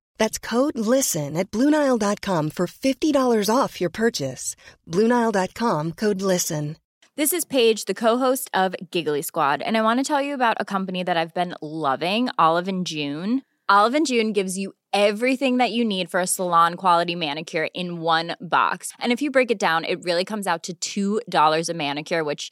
That's 0.21 0.37
code 0.37 0.77
LISTEN 0.77 1.35
at 1.35 1.49
Bluenile.com 1.49 2.51
for 2.51 2.67
$50 2.67 3.49
off 3.49 3.81
your 3.81 3.89
purchase. 3.89 4.55
Bluenile.com 4.87 5.93
code 5.93 6.21
LISTEN. 6.21 6.77
This 7.17 7.33
is 7.33 7.43
Paige, 7.43 7.85
the 7.85 7.95
co-host 7.95 8.47
of 8.53 8.75
Giggly 8.91 9.23
Squad, 9.23 9.63
and 9.63 9.75
I 9.75 9.81
want 9.81 9.99
to 9.99 10.03
tell 10.03 10.21
you 10.21 10.35
about 10.35 10.57
a 10.59 10.63
company 10.75 11.01
that 11.01 11.17
I've 11.17 11.33
been 11.33 11.55
loving, 11.59 12.29
Olive 12.37 12.67
and 12.67 12.85
June. 12.85 13.41
Olive 13.67 13.95
and 13.95 14.05
June 14.05 14.31
gives 14.31 14.59
you 14.59 14.73
everything 14.93 15.57
that 15.57 15.71
you 15.71 15.83
need 15.83 16.11
for 16.11 16.19
a 16.19 16.27
salon 16.27 16.75
quality 16.75 17.15
manicure 17.15 17.69
in 17.73 17.99
one 18.01 18.35
box. 18.39 18.93
And 18.99 19.11
if 19.11 19.23
you 19.23 19.31
break 19.31 19.49
it 19.49 19.57
down, 19.57 19.85
it 19.85 20.03
really 20.03 20.23
comes 20.23 20.45
out 20.45 20.69
to 20.81 21.19
$2 21.31 21.69
a 21.69 21.73
manicure, 21.73 22.23
which 22.23 22.51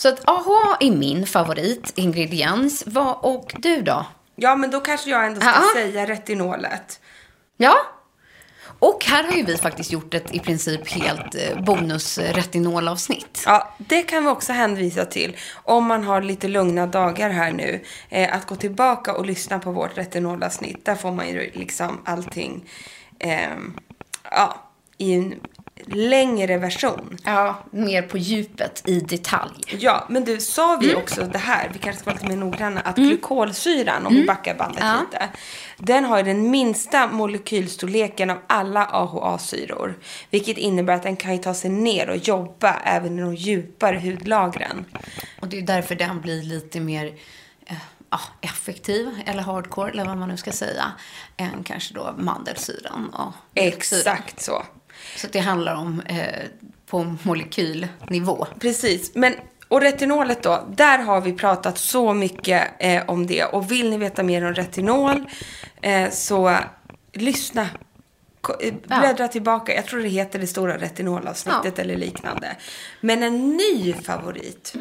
Så 0.00 0.08
att 0.08 0.20
AHA 0.28 0.76
är 0.80 0.90
min 0.90 1.26
favoritingrediens. 1.26 2.82
Vad, 2.86 3.18
och 3.22 3.52
du 3.58 3.82
då? 3.82 4.06
Ja, 4.34 4.56
men 4.56 4.70
då 4.70 4.80
kanske 4.80 5.10
jag 5.10 5.26
ändå 5.26 5.40
ska 5.40 5.50
Ja. 5.50 5.62
säga 5.74 6.06
retinolet. 6.06 7.00
Ja. 7.56 7.74
Och 8.78 9.04
här 9.04 9.24
har 9.24 9.32
ju 9.32 9.42
vi 9.44 9.56
faktiskt 9.56 9.92
gjort 9.92 10.14
ett 10.14 10.34
i 10.34 10.38
princip 10.40 10.88
helt 10.88 11.34
eh, 11.34 11.62
bonus-retinolavsnitt. 11.64 13.42
Ja, 13.46 13.74
det 13.78 14.02
kan 14.02 14.24
vi 14.24 14.30
också 14.30 14.52
hänvisa 14.52 15.04
till. 15.04 15.36
Om 15.54 15.84
man 15.86 16.04
har 16.04 16.22
lite 16.22 16.48
lugna 16.48 16.86
dagar 16.86 17.30
här 17.30 17.52
nu. 17.52 17.84
Eh, 18.08 18.34
att 18.36 18.46
gå 18.46 18.56
tillbaka 18.56 19.12
och 19.14 19.26
lyssna 19.26 19.58
på 19.58 19.72
vårt 19.72 19.98
retinolavsnitt. 19.98 20.84
Där 20.84 20.94
får 20.94 21.12
man 21.12 21.28
ju 21.28 21.50
liksom 21.54 22.02
allting 22.04 22.68
ehm, 23.18 23.76
ja, 24.30 24.65
i 24.98 25.14
en 25.14 25.34
längre 25.88 26.58
version. 26.58 27.16
Ja, 27.24 27.58
mer 27.70 28.02
på 28.02 28.18
djupet 28.18 28.82
i 28.88 29.00
detalj. 29.00 29.52
Ja, 29.78 30.06
men 30.08 30.24
du, 30.24 30.40
sa 30.40 30.76
vi 30.80 30.86
Mm. 30.90 31.02
också 31.02 31.22
det 31.24 31.38
här, 31.38 31.70
vi 31.72 31.78
kanske 31.78 32.00
ska 32.02 32.10
vara 32.10 32.14
lite 32.22 32.28
mer 32.28 32.36
noggranna, 32.44 32.80
att 32.80 32.96
glykolsyran, 32.96 34.06
om 34.06 34.14
vi 34.14 34.24
backar 34.26 34.54
bandet 34.54 34.82
Mm. 34.82 34.94
Ja. 34.96 35.00
lite, 35.00 35.28
den 35.78 36.04
har 36.04 36.22
den 36.22 36.50
minsta 36.50 37.06
molekylstorleken 37.06 38.30
av 38.30 38.38
alla 38.46 38.84
AHA-syror. 38.86 39.98
Vilket 40.30 40.58
innebär 40.58 40.94
att 40.94 41.02
den 41.02 41.16
kan 41.16 41.32
ju 41.32 41.38
ta 41.42 41.54
sig 41.54 41.70
ner 41.70 42.08
och 42.10 42.16
jobba 42.16 42.74
även 42.84 43.18
i 43.18 43.22
de 43.22 43.34
djupare 43.34 43.98
hudlagren. 43.98 44.84
Och 45.40 45.48
det 45.48 45.58
är 45.58 45.62
därför 45.62 45.94
den 45.94 46.20
blir 46.20 46.42
lite 46.42 46.80
mer 46.80 47.06
eh, 47.66 47.76
ja, 48.10 48.20
effektiv, 48.40 49.10
eller 49.26 49.42
hardcore, 49.42 49.90
eller 49.90 50.04
vad 50.04 50.16
man 50.16 50.28
nu 50.28 50.36
ska 50.36 50.52
säga, 50.52 50.92
än 51.36 51.62
kanske 51.64 51.94
då 51.94 52.14
mandelsyran 52.18 53.08
och. 53.14 53.32
Exakt 53.54 54.40
så. 54.42 54.62
Så 55.16 55.26
det 55.32 55.38
handlar 55.38 55.74
om 55.74 56.00
eh, 56.00 56.44
på 56.86 57.16
molekylnivå. 57.22 58.46
Precis, 58.60 59.14
men 59.14 59.34
och 59.68 59.80
retinolet 59.80 60.42
då, 60.42 60.66
där 60.76 60.98
har 60.98 61.20
vi 61.20 61.32
pratat 61.32 61.78
så 61.78 62.14
mycket 62.14 62.68
eh, 62.78 63.02
om 63.06 63.26
det. 63.26 63.44
Och 63.44 63.70
vill 63.70 63.90
ni 63.90 63.98
veta 63.98 64.22
mer 64.22 64.44
om 64.44 64.54
retinol 64.54 65.24
eh, 65.82 66.10
så 66.10 66.56
lyssna. 67.12 67.68
Eh, 68.60 68.74
Bläddra 69.00 69.28
tillbaka, 69.28 69.74
jag 69.74 69.86
tror 69.86 70.00
det 70.00 70.08
heter 70.08 70.38
det 70.38 70.46
stora 70.46 70.78
retinolavsnittet 70.78 71.78
eller 71.78 71.96
liknande. 71.96 72.56
Men 73.00 73.22
en 73.22 73.48
ny 73.48 73.92
favorit 73.92 74.74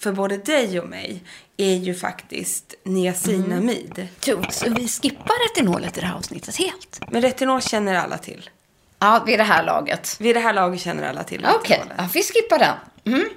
för 0.00 0.12
både 0.12 0.36
dig 0.36 0.80
och 0.80 0.88
mig 0.88 1.22
är 1.56 1.74
ju 1.74 1.94
faktiskt 1.94 2.74
niacinamid. 2.84 4.08
Så 4.50 4.70
vi 4.70 4.88
skippar 4.88 5.48
retinolet 5.48 5.98
i 5.98 6.00
det 6.00 6.06
här 6.06 6.16
avsnittet 6.16 6.56
helt. 6.56 7.00
Men 7.10 7.22
retinol 7.22 7.62
känner 7.62 7.94
alla 7.94 8.18
till. 8.18 8.50
Ja, 8.98 9.22
vid 9.26 9.38
det 9.38 9.44
här 9.44 9.64
laget. 9.64 10.16
Vid 10.20 10.36
det 10.36 10.40
här 10.40 10.52
laget 10.52 10.80
känner 10.80 11.08
alla 11.08 11.24
till 11.24 11.46
Okej, 11.56 11.76
retinolet. 11.76 11.96
ja, 11.98 12.08
vi 12.14 12.22
skippar 12.22 12.58
den. 12.58 12.74
Mm. 13.14 13.28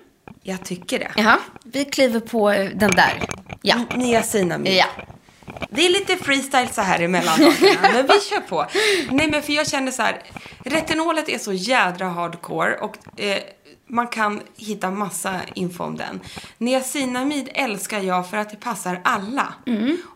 Jag 0.44 0.66
tycker 0.66 1.00
det. 1.00 1.12
Jaha, 1.16 1.38
vi 1.64 1.86
kliver 1.86 2.20
på 2.20 2.52
eh, 2.52 2.70
den 2.76 2.92
där. 2.92 3.22
Ja. 3.62 3.76
Niacinamid. 3.96 4.74
Ja. 4.74 4.86
Det 5.70 5.86
är 5.86 5.90
lite 5.90 6.18
freestyle 6.18 6.70
så 6.74 6.82
här 6.82 7.00
emellan 7.00 7.40
dagarna, 7.40 7.90
men 7.94 8.08
vi 8.08 8.22
kör 8.30 8.42
på. 8.42 8.66
Nej 9.12 9.28
men 9.32 9.42
för 9.44 9.54
jag 9.54 9.68
känner 9.68 9.92
så 9.92 10.02
här, 10.02 10.22
retinolet 10.66 11.30
är 11.30 11.38
så 11.38 11.54
jädra 11.54 12.08
hardcore 12.08 12.76
och 12.78 13.20
eh, 13.20 13.38
man 13.88 14.08
kan 14.08 14.42
hitta 14.58 14.92
massa 14.92 15.40
info 15.56 15.84
om 15.84 15.98
den. 15.98 16.20
Niacinamid 16.58 17.50
älskar 17.54 18.00
jag 18.00 18.30
för 18.30 18.38
att 18.38 18.50
det 18.50 18.58
passar 18.58 19.02
alla. 19.04 19.54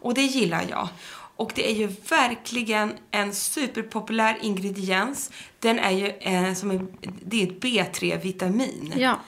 Och 0.01 0.13
det 0.13 0.21
gillar 0.21 0.63
jag. 0.69 0.87
Och 1.35 1.51
det 1.55 1.71
är 1.71 1.75
ju 1.75 1.87
verkligen 2.09 2.93
en 3.11 3.33
superpopulär 3.33 4.37
ingrediens. 4.41 5.31
Den 5.59 5.79
är 5.79 5.91
ju 5.91 6.07
eh, 6.07 6.53
som 6.53 6.71
en, 6.71 6.97
det 7.21 7.43
är 7.43 7.47
ett 7.47 7.63
B3-vitamin. 7.63 8.93
Ja. 8.97 9.19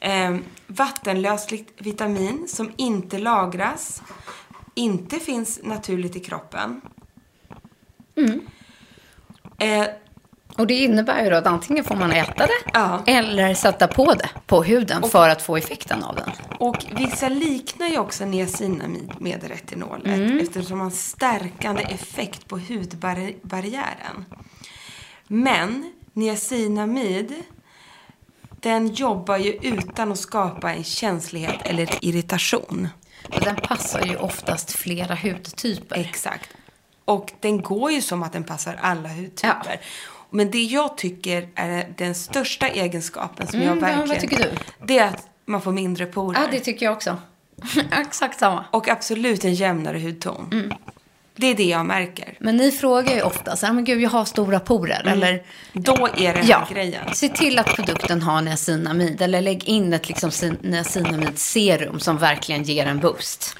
Eh, 0.00 0.36
vattenlösligt 0.66 1.72
vitamin 1.78 2.48
som 2.48 2.72
inte 2.76 3.18
lagras, 3.18 4.02
inte 4.74 5.20
finns 5.20 5.60
naturligt 5.62 6.16
i 6.16 6.20
kroppen. 6.20 6.80
Eh, 9.58 9.86
Och 10.56 10.66
det 10.66 10.74
innebär 10.74 11.24
ju 11.24 11.30
då 11.30 11.36
att 11.36 11.46
antingen 11.46 11.84
får 11.84 11.96
man 11.96 12.12
äta 12.12 12.46
det 12.46 12.70
Ja. 12.74 13.02
eller 13.06 13.54
sätta 13.54 13.86
på 13.88 14.14
det 14.14 14.28
på 14.46 14.62
huden 14.62 15.02
för 15.02 15.28
att 15.28 15.42
få 15.42 15.56
effekten 15.56 16.04
av 16.04 16.14
den. 16.16 16.30
och 16.58 16.84
vissa 16.90 17.28
liknar 17.28 17.86
ju 17.88 17.98
också 17.98 18.24
niacinamid 18.24 19.12
med 19.18 19.44
retinolet 19.48 20.42
eftersom 20.42 20.78
man 20.78 20.86
har 20.86 20.90
stärkande 20.92 21.82
effekt 21.82 22.48
på 22.48 22.58
hudbarriären. 22.58 24.24
Men 25.26 25.92
niacinamid 26.12 27.34
den 28.60 28.86
jobbar 28.88 29.36
ju 29.36 29.52
utan 29.52 30.12
att 30.12 30.18
skapa 30.18 30.72
en 30.74 30.84
känslighet 30.84 31.60
eller 31.62 31.88
irritation. 32.04 32.88
Och 33.34 33.40
den 33.40 33.56
passar 33.56 34.00
ju 34.04 34.16
oftast 34.16 34.72
flera 34.72 35.14
hudtyper. 35.14 35.96
Exakt. 35.96 36.50
Och 37.04 37.32
den 37.40 37.62
går 37.62 37.90
ju 37.92 38.02
som 38.02 38.22
att 38.22 38.32
den 38.32 38.44
passar 38.44 38.78
alla 38.82 39.08
hudtyper. 39.08 39.80
Men 40.30 40.50
det 40.50 40.62
jag 40.62 40.96
tycker 40.96 41.48
är 41.54 41.88
den 41.96 42.14
största 42.14 42.68
egenskapen 42.68 43.46
som 43.46 43.60
Mm, 43.60 43.68
jag 43.68 43.80
verkligen... 43.80 44.08
vad 44.08 44.20
tycker 44.20 44.36
du? 44.36 44.50
Det 44.86 44.98
är 44.98 45.08
att 45.08 45.28
man 45.44 45.62
får 45.62 45.72
mindre 45.72 46.06
porer. 46.06 46.40
Ja, 46.40 46.46
det 46.50 46.60
tycker 46.60 46.86
jag 46.86 46.92
också. 46.92 47.16
Exakt 48.00 48.38
samma. 48.38 48.64
Och 48.70 48.88
absolut 48.88 49.44
en 49.44 49.54
jämnare 49.54 49.98
hudton. 49.98 50.48
Mm. 50.52 50.72
Det 51.38 51.46
är 51.46 51.54
det 51.54 51.64
jag 51.64 51.86
märker. 51.86 52.34
Men 52.40 52.56
ni 52.56 52.72
frågar 52.72 53.14
ju 53.14 53.22
ofta 53.22 53.56
så 53.56 53.66
här, 53.66 53.72
men 53.72 53.84
gud, 53.84 54.00
jag 54.00 54.10
har 54.10 54.24
stora 54.24 54.60
porer. 54.60 55.06
Eller, 55.06 55.42
Då 55.72 56.08
är 56.16 56.34
det 56.34 56.40
här 56.40 56.44
ja, 56.48 56.68
grejen. 56.72 57.14
se 57.14 57.28
till 57.28 57.58
att 57.58 57.66
produkten 57.66 58.22
har 58.22 58.42
niacinamid. 58.42 59.22
Eller 59.22 59.40
lägg 59.40 59.64
in 59.64 59.92
ett 59.92 60.08
liksom, 60.08 60.30
niacinamid-serum 60.60 62.00
som 62.00 62.18
verkligen 62.18 62.62
ger 62.62 62.86
en 62.86 63.00
boost. 63.00 63.56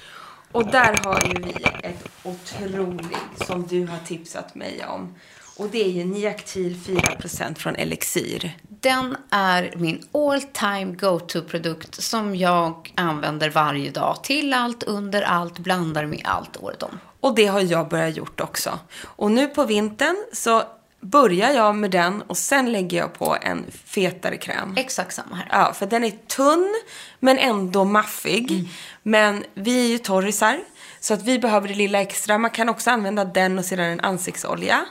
Och 0.53 0.67
där 0.67 0.99
har 1.05 1.21
ju 1.23 1.43
vi 1.43 1.65
ett 1.83 2.09
otroligt 2.23 3.47
som 3.47 3.67
du 3.67 3.87
har 3.87 3.99
tipsat 4.07 4.55
mig 4.55 4.85
om. 4.89 5.15
Och 5.57 5.69
det 5.69 5.85
är 5.85 5.89
ju 5.89 6.05
Niactil 6.05 6.77
4% 6.77 7.55
från 7.55 7.77
Elixir. 7.77 8.57
Den 8.69 9.17
är 9.31 9.73
min 9.77 10.09
all 10.13 10.43
time 10.43 10.85
go-to-produkt 10.85 12.03
som 12.03 12.37
jag 12.37 12.93
använder 12.95 13.51
varje 13.51 13.91
dag. 13.91 14.25
Till 14.25 14.53
allt, 14.53 14.83
under 14.83 15.23
allt, 15.23 15.59
blandar 15.59 16.07
med 16.07 16.23
allt 16.25 16.57
året 16.57 16.83
om. 16.83 16.99
Och 17.21 17.35
det 17.35 17.47
har 17.47 17.61
jag 17.61 17.89
börjat 17.89 18.17
gjort 18.17 18.41
också. 18.41 18.79
Och 19.03 19.31
nu 19.31 19.47
på 19.49 19.65
vintern 19.65 20.17
så 20.33 20.63
börjar 21.01 21.51
jag 21.51 21.75
med 21.75 21.91
den 21.91 22.23
och 22.23 22.37
sen 22.37 22.73
lägger 22.73 22.99
jag 22.99 23.15
på 23.15 23.37
en 23.43 23.65
fetare 23.85 24.37
kräm. 24.37 24.75
Exakt 24.77 25.15
samma 25.15 25.37
här. 25.37 25.49
Ja, 25.51 25.73
för 25.73 25.87
den 25.87 26.05
är 26.05 26.11
tunn 26.11 26.75
men 27.21 27.39
ändå 27.39 27.85
maffig. 27.85 28.69
Men 29.03 29.45
vi 29.55 29.85
är 29.85 29.89
ju 29.89 29.99
torrisar 29.99 30.61
så 31.01 31.15
att 31.15 31.23
vi 31.23 31.39
behöver 31.39 31.69
det 31.69 31.75
lilla 31.75 32.01
extra. 32.01 32.39
Man 32.39 32.51
kan 32.51 32.69
också 32.69 32.91
använda 32.91 33.25
den 33.25 33.59
och 33.59 33.65
sedan 33.65 33.85
en 33.85 34.01
ansiktsolja 34.01 34.87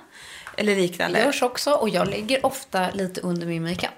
eller 0.58 0.76
liknande. 0.76 1.20
Det 1.20 1.26
görs 1.26 1.42
också 1.42 1.72
och 1.72 1.90
jag 1.90 2.08
lägger 2.08 2.46
ofta 2.46 2.92
lite 2.92 3.22
under 3.22 3.48
min 3.48 3.64
makeup. 3.64 3.92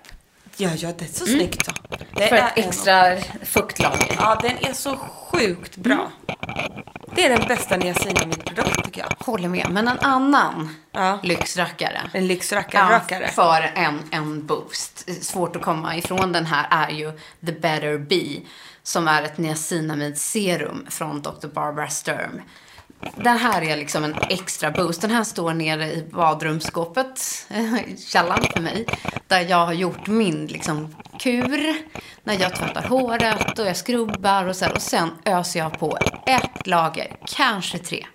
Ja, 0.60 0.70
ja, 0.78 0.90
det 0.98 1.06
är 1.06 1.10
så 1.10 1.26
snyggt 1.26 1.66
så. 1.66 1.72
Det 2.16 2.28
För 2.28 2.36
är 2.36 2.48
ett 2.48 2.58
en- 2.58 2.64
extra 2.70 3.18
fuktlager. 3.46 4.16
Ja, 4.18 4.40
den 4.42 4.58
är 4.70 4.74
så 4.74 4.96
sjukt 4.98 5.76
bra. 5.76 6.12
Det 7.16 7.26
är 7.26 7.30
den 7.38 7.48
bästa 7.48 7.78
niacinamidprodukten 7.78 8.84
tycker 8.84 9.02
jag. 9.02 9.26
Håller 9.26 9.50
med. 9.50 9.68
Men 9.72 9.88
en 9.88 10.00
annan 10.00 10.76
Ja. 10.92 11.20
lyxrackare. 11.24 12.02
En 12.14 12.28
lyxrackare-rackare. 12.28 13.28
för 13.28 13.72
en, 13.76 14.00
en 14.12 14.46
boost. 14.46 15.24
Svårt 15.24 15.56
att 15.56 15.62
komma 15.62 15.96
ifrån 15.98 16.32
den 16.32 16.46
här 16.46 16.68
är 16.88 16.90
ju 16.94 17.12
The 17.46 17.52
Better 17.52 17.98
Bee. 17.98 18.42
Som 18.84 19.08
är 19.08 19.24
ett 19.24 19.38
niacinamidserum 19.38 20.86
från 20.90 21.22
Dr. 21.22 21.48
Barbara 21.48 21.88
Sturm. 21.90 22.42
Den 23.16 23.38
här 23.38 23.62
är 23.62 23.78
liksom 23.78 24.04
en 24.04 24.16
extra 24.30 24.72
boost. 24.72 25.02
Den 25.02 25.12
här 25.12 25.24
står 25.24 25.54
nere 25.54 25.86
i 25.86 26.08
badrumsskåpet, 26.12 27.48
i 27.88 27.98
källaren 27.98 28.46
för 28.54 28.62
mig. 28.62 28.86
Där 29.28 29.40
jag 29.42 29.66
har 29.66 29.74
gjort 29.74 30.08
min 30.08 30.48
liksom, 30.48 30.96
kur. 31.20 31.76
När 32.24 32.40
jag 32.40 32.56
tvättar 32.56 32.84
håret 32.84 33.60
och 33.60 33.66
jag 33.66 33.78
skrubbar 33.78 34.46
och 34.46 34.56
så 34.56 34.66
här. 34.66 34.74
Och 34.74 34.82
sen 34.82 35.12
öser 35.26 35.60
jag 35.60 35.80
på 35.80 35.98
ett 36.26 36.68
lager, 36.68 37.16
kanske 37.26 37.78
tre. 37.78 38.06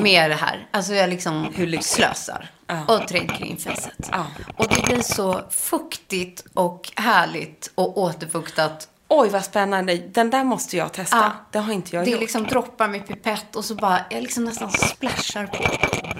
Med 0.00 0.30
det 0.30 0.36
här. 0.36 0.68
Alltså 0.70 0.94
jag 0.94 1.10
liksom 1.10 1.52
slösar. 1.80 2.50
Och 2.88 3.00
dränker 3.08 3.44
in 3.44 3.56
facet. 3.56 4.10
Ja. 4.12 4.26
Och 4.56 4.68
det 4.68 4.82
blir 4.82 5.02
så 5.02 5.40
fuktigt 5.50 6.44
och 6.54 6.92
härligt 6.96 7.72
och 7.74 7.98
återfuktat. 7.98 8.88
Oj, 9.08 9.28
vad 9.28 9.44
spännande. 9.44 9.96
Den 9.96 10.30
där 10.30 10.44
måste 10.44 10.76
jag 10.76 10.92
testa. 10.92 11.16
Ja. 11.16 11.32
Det 11.52 11.58
har 11.58 11.72
inte 11.72 11.96
jag 11.96 12.04
det 12.04 12.10
gjort. 12.10 12.20
liksom 12.20 12.44
droppar 12.46 12.88
med 12.88 13.06
pipett 13.06 13.56
och 13.56 13.64
så 13.64 13.74
bara, 13.74 14.00
jag 14.10 14.22
liksom 14.22 14.44
nästan 14.44 14.70
splashar 14.70 15.46
på. 15.46 15.64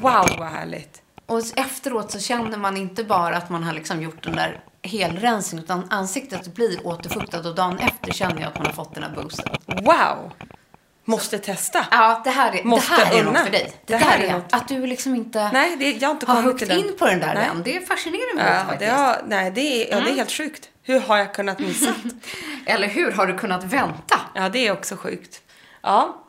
Wow, 0.01 0.27
vad 0.39 0.49
härligt. 0.49 1.03
Och 1.27 1.41
efteråt 1.57 2.11
så 2.11 2.19
känner 2.21 2.59
man 2.59 2.77
inte 2.77 3.05
bara 3.05 3.37
att 3.37 3.51
man 3.51 3.63
har 3.63 3.73
liksom 3.73 4.03
gjort 4.03 4.23
den 4.23 4.37
där 4.37 4.61
helrensningen 4.83 5.65
utan 5.65 5.87
ansiktet 5.91 6.55
blir 6.55 6.87
återfuktat 6.87 7.47
och 7.47 7.55
dagen 7.55 7.79
efter 7.79 8.13
känner 8.13 8.41
jag 8.41 8.49
att 8.49 8.57
man 8.59 8.67
har 8.67 8.73
fått 8.73 8.95
den 8.95 9.03
här 9.03 9.11
boosten. 9.23 9.47
Wow! 9.67 10.33
Måste 11.05 11.39
testa. 11.39 11.87
Ja, 11.91 12.21
det 12.25 12.31
här 12.31 12.55
är, 12.57 12.65
Måste 12.65 12.97
det 12.97 13.05
här 13.05 13.19
är 13.21 13.25
något 13.25 13.39
för 13.39 13.51
dig. 13.51 13.73
Det, 13.87 13.93
Det 13.93 13.99
där 13.99 14.05
här 14.07 14.19
är, 14.21 14.33
något. 14.33 14.45
att 14.53 14.69
du 14.69 14.87
liksom 14.87 15.15
inte 15.15 15.51
Nej, 15.53 15.77
det, 15.77 15.91
jag 15.93 16.11
inte 16.11 16.27
har 16.27 16.43
huggit 16.43 16.71
in 16.71 16.93
på 16.99 17.07
den 17.07 17.21
där 17.21 17.35
Nej. 17.35 17.47
än. 17.47 17.63
Det 17.63 17.89
fascinerar 17.89 18.35
mig 18.37 18.45
Ja, 18.45 18.53
lite 18.73 18.85
det, 18.85 18.91
faktiskt. 18.91 18.93
har, 18.93 19.23
nej, 19.27 19.51
det, 19.51 19.61
är, 19.93 19.97
ja, 19.99 20.05
det 20.05 20.11
är 20.11 20.15
helt 20.15 20.31
sjukt. 20.33 20.69
Hur 20.87 21.01
har 21.01 21.17
jag 21.17 21.35
kunnat 21.35 21.59
missa? 21.59 21.95
Eller 22.67 22.89
hur? 22.89 23.13
Har 23.13 23.27
du 23.27 23.39
kunnat 23.39 23.65
vänta? 23.65 24.21
ja, 24.35 24.49
det 24.49 24.67
är 24.67 24.73
också 24.73 24.97
sjukt. 24.97 25.43
Ja, 25.83 26.23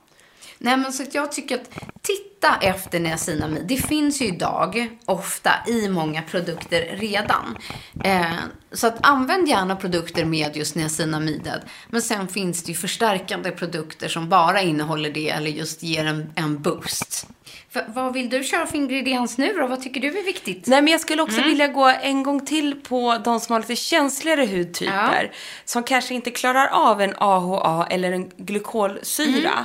Nej, 0.59 0.77
men 0.77 0.93
så 0.93 1.03
att 1.03 1.15
jag 1.15 1.31
tycker 1.31 1.55
att 1.55 1.69
titta 2.01 2.57
efter 2.61 2.99
niacinamid. 2.99 3.65
Det 3.67 3.77
finns 3.77 4.21
ju 4.21 4.25
idag 4.25 4.97
ofta 5.05 5.51
i 5.67 5.89
många 5.89 6.21
produkter 6.21 6.95
redan. 6.97 7.57
Eh, 8.03 8.33
så 8.71 8.87
att 8.87 8.97
använd 9.01 9.47
gärna 9.47 9.75
produkter 9.75 10.25
med 10.25 10.57
just 10.57 10.75
niacinamidet. 10.75 11.61
Men 11.89 12.01
sen 12.01 12.27
finns 12.27 12.63
det 12.63 12.71
ju 12.71 12.77
förstärkande 12.77 13.51
produkter 13.51 14.07
som 14.07 14.29
bara 14.29 14.61
innehåller 14.61 15.09
det 15.09 15.29
eller 15.29 15.51
just 15.51 15.83
ger 15.83 16.05
en, 16.05 16.33
en 16.35 16.61
boost. 16.61 17.27
För, 17.69 17.85
vad 17.87 18.13
vill 18.13 18.29
du 18.29 18.43
köra 18.43 18.65
för 18.67 18.77
ingrediens 18.77 19.37
nu 19.37 19.53
då? 19.53 19.67
Vad 19.67 19.81
tycker 19.81 20.01
du 20.01 20.19
är 20.19 20.23
viktigt? 20.23 20.67
Nej, 20.67 20.81
men 20.81 20.91
jag 20.91 21.01
skulle 21.01 21.21
också 21.21 21.37
Mm. 21.37 21.49
vilja 21.49 21.67
gå 21.67 21.85
en 22.01 22.23
gång 22.23 22.45
till 22.45 22.81
på 22.81 23.17
de 23.23 23.39
som 23.39 23.53
har 23.53 23.59
lite 23.59 23.75
känsligare 23.75 24.45
hudtyper. 24.45 25.31
Som 25.65 25.83
kanske 25.83 26.13
inte 26.13 26.31
klarar 26.31 26.67
av 26.67 27.01
en 27.01 27.13
AHA 27.17 27.87
eller 27.89 28.11
en 28.11 28.31
glykolsyra. 28.37 29.51
Mm. 29.51 29.63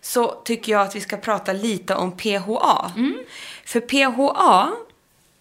Så 0.00 0.26
tycker 0.44 0.72
jag 0.72 0.82
att 0.82 0.96
vi 0.96 1.00
ska 1.00 1.16
prata 1.16 1.52
lite 1.52 1.94
om 1.94 2.16
PHA. 2.16 2.92
Mm. 2.96 3.14
För 3.64 3.80
PHA 3.80 4.70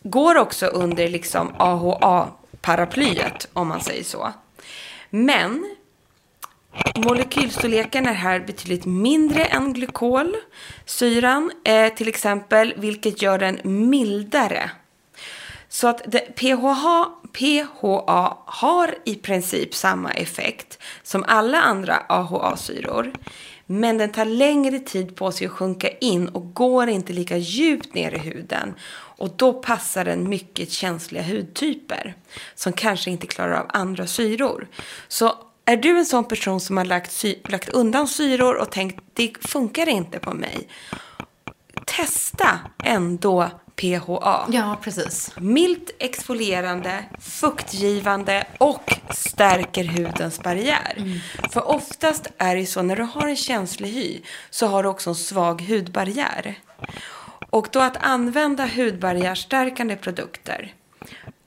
går 0.04 0.36
också 0.38 0.66
under 0.66 1.10
liksom 1.10 1.54
AHA-paraplyet, 1.58 3.48
om 3.54 3.68
man 3.68 3.82
säger 3.82 4.04
så. 4.04 4.34
Men 5.10 5.76
Molekylstorleken 6.96 8.08
är 8.08 8.14
här 8.14 8.40
betydligt 8.40 8.86
mindre 8.86 9.46
än 9.46 9.74
glykolsyran, 9.74 11.52
eh, 11.66 11.94
till 11.94 12.08
exempel, 12.08 12.74
vilket 12.78 13.22
gör 13.22 13.38
den 13.38 13.60
mildare. 13.90 14.72
Så 15.70 15.88
att 15.88 16.02
det, 16.08 16.20
PHA, 16.20 17.10
PHA 17.34 18.38
har 18.46 18.96
i 19.06 19.16
princip 19.16 19.76
samma 19.76 20.12
effekt 20.12 20.80
som 21.04 21.24
alla 21.28 21.62
andra 21.62 21.98
AHA-syror. 22.10 23.14
Men 23.66 23.98
den 23.98 24.12
tar 24.12 24.26
längre 24.26 24.80
tid 24.80 25.16
på 25.16 25.32
sig 25.32 25.48
att 25.48 25.54
sjunka 25.54 25.90
in 25.90 26.28
och 26.28 26.54
går 26.54 26.90
inte 26.90 27.14
lika 27.14 27.38
djupt 27.38 27.94
ner 27.94 28.12
i 28.12 28.18
huden. 28.18 28.74
Och 28.94 29.30
då 29.36 29.54
passar 29.54 30.06
den 30.06 30.30
mycket 30.30 30.72
känsliga 30.72 31.24
hudtyper 31.24 32.16
som 32.56 32.74
kanske 32.74 33.12
inte 33.12 33.28
klarar 33.28 33.60
av 33.60 33.66
andra 33.70 34.08
syror. 34.08 34.68
Så 35.08 35.36
är 35.66 35.78
du 35.78 35.98
en 35.98 36.06
sån 36.06 36.26
person 36.26 36.60
som 36.62 36.78
har 36.78 36.86
lagt, 36.86 37.12
sy- 37.12 37.40
lagt 37.50 37.70
undan 37.70 38.08
syror 38.08 38.56
och 38.56 38.72
tänkt 38.72 39.00
det 39.14 39.34
funkar 39.42 39.90
inte 39.90 40.20
på 40.20 40.34
mig. 40.34 40.68
Testa 41.86 42.60
ändå 42.84 43.50
PHA. 43.76 44.48
Ja, 44.52 44.80
precis. 44.84 45.32
Milt 45.38 45.92
exfolierande, 46.00 47.06
fuktgivande 47.22 48.48
och 48.58 48.94
stärker 49.12 49.84
hudens 49.84 50.40
barriär. 50.44 51.22
För 51.52 51.68
oftast 51.68 52.28
är 52.38 52.56
det 52.56 52.66
så 52.66 52.82
när 52.82 52.96
du 52.96 53.04
har 53.04 53.28
en 53.28 53.36
känslig 53.36 53.90
hy 53.90 54.22
så 54.50 54.68
har 54.68 54.84
du 54.84 54.90
också 54.90 55.10
en 55.10 55.16
svag 55.16 55.62
hudbarriär. 55.62 56.60
Och 57.50 57.68
då 57.72 57.80
att 57.80 57.98
använda 57.98 58.66
hudbarriärstärkande 58.66 59.96
produkter 59.96 60.74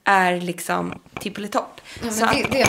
är 0.06 0.40
liksom 0.40 0.94
tippelitopp. 1.20 1.80
Ja, 2.02 2.10
men 2.20 2.42
det, 2.42 2.48
det 2.50 2.68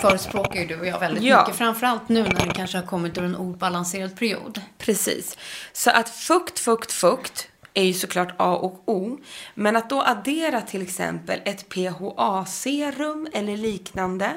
förespråkar 0.00 0.60
ju 0.60 0.66
du 0.66 0.80
och 0.80 0.86
jag 0.86 1.00
väldigt 1.00 1.22
Ja. 1.24 1.40
mycket. 1.40 1.56
Framförallt 1.58 2.08
nu 2.08 2.22
när 2.22 2.46
det 2.46 2.54
kanske 2.54 2.78
har 2.78 2.86
kommit 2.86 3.18
ur 3.18 3.24
en 3.24 3.36
obalanserad 3.36 4.18
period. 4.18 4.60
Precis. 4.78 5.36
Så 5.72 5.90
att 5.90 6.08
fukt, 6.08 6.58
fukt, 6.58 6.92
fukt 6.92 7.48
är 7.74 7.82
ju 7.84 7.92
såklart 7.94 8.34
A 8.36 8.56
och 8.56 8.82
O. 8.86 9.18
Men 9.54 9.76
att 9.76 9.90
då 9.90 10.02
addera 10.02 10.60
till 10.60 10.82
exempel 10.82 11.40
ett 11.44 11.68
PHA-serum 11.68 13.28
eller 13.32 13.56
liknande 13.56 14.30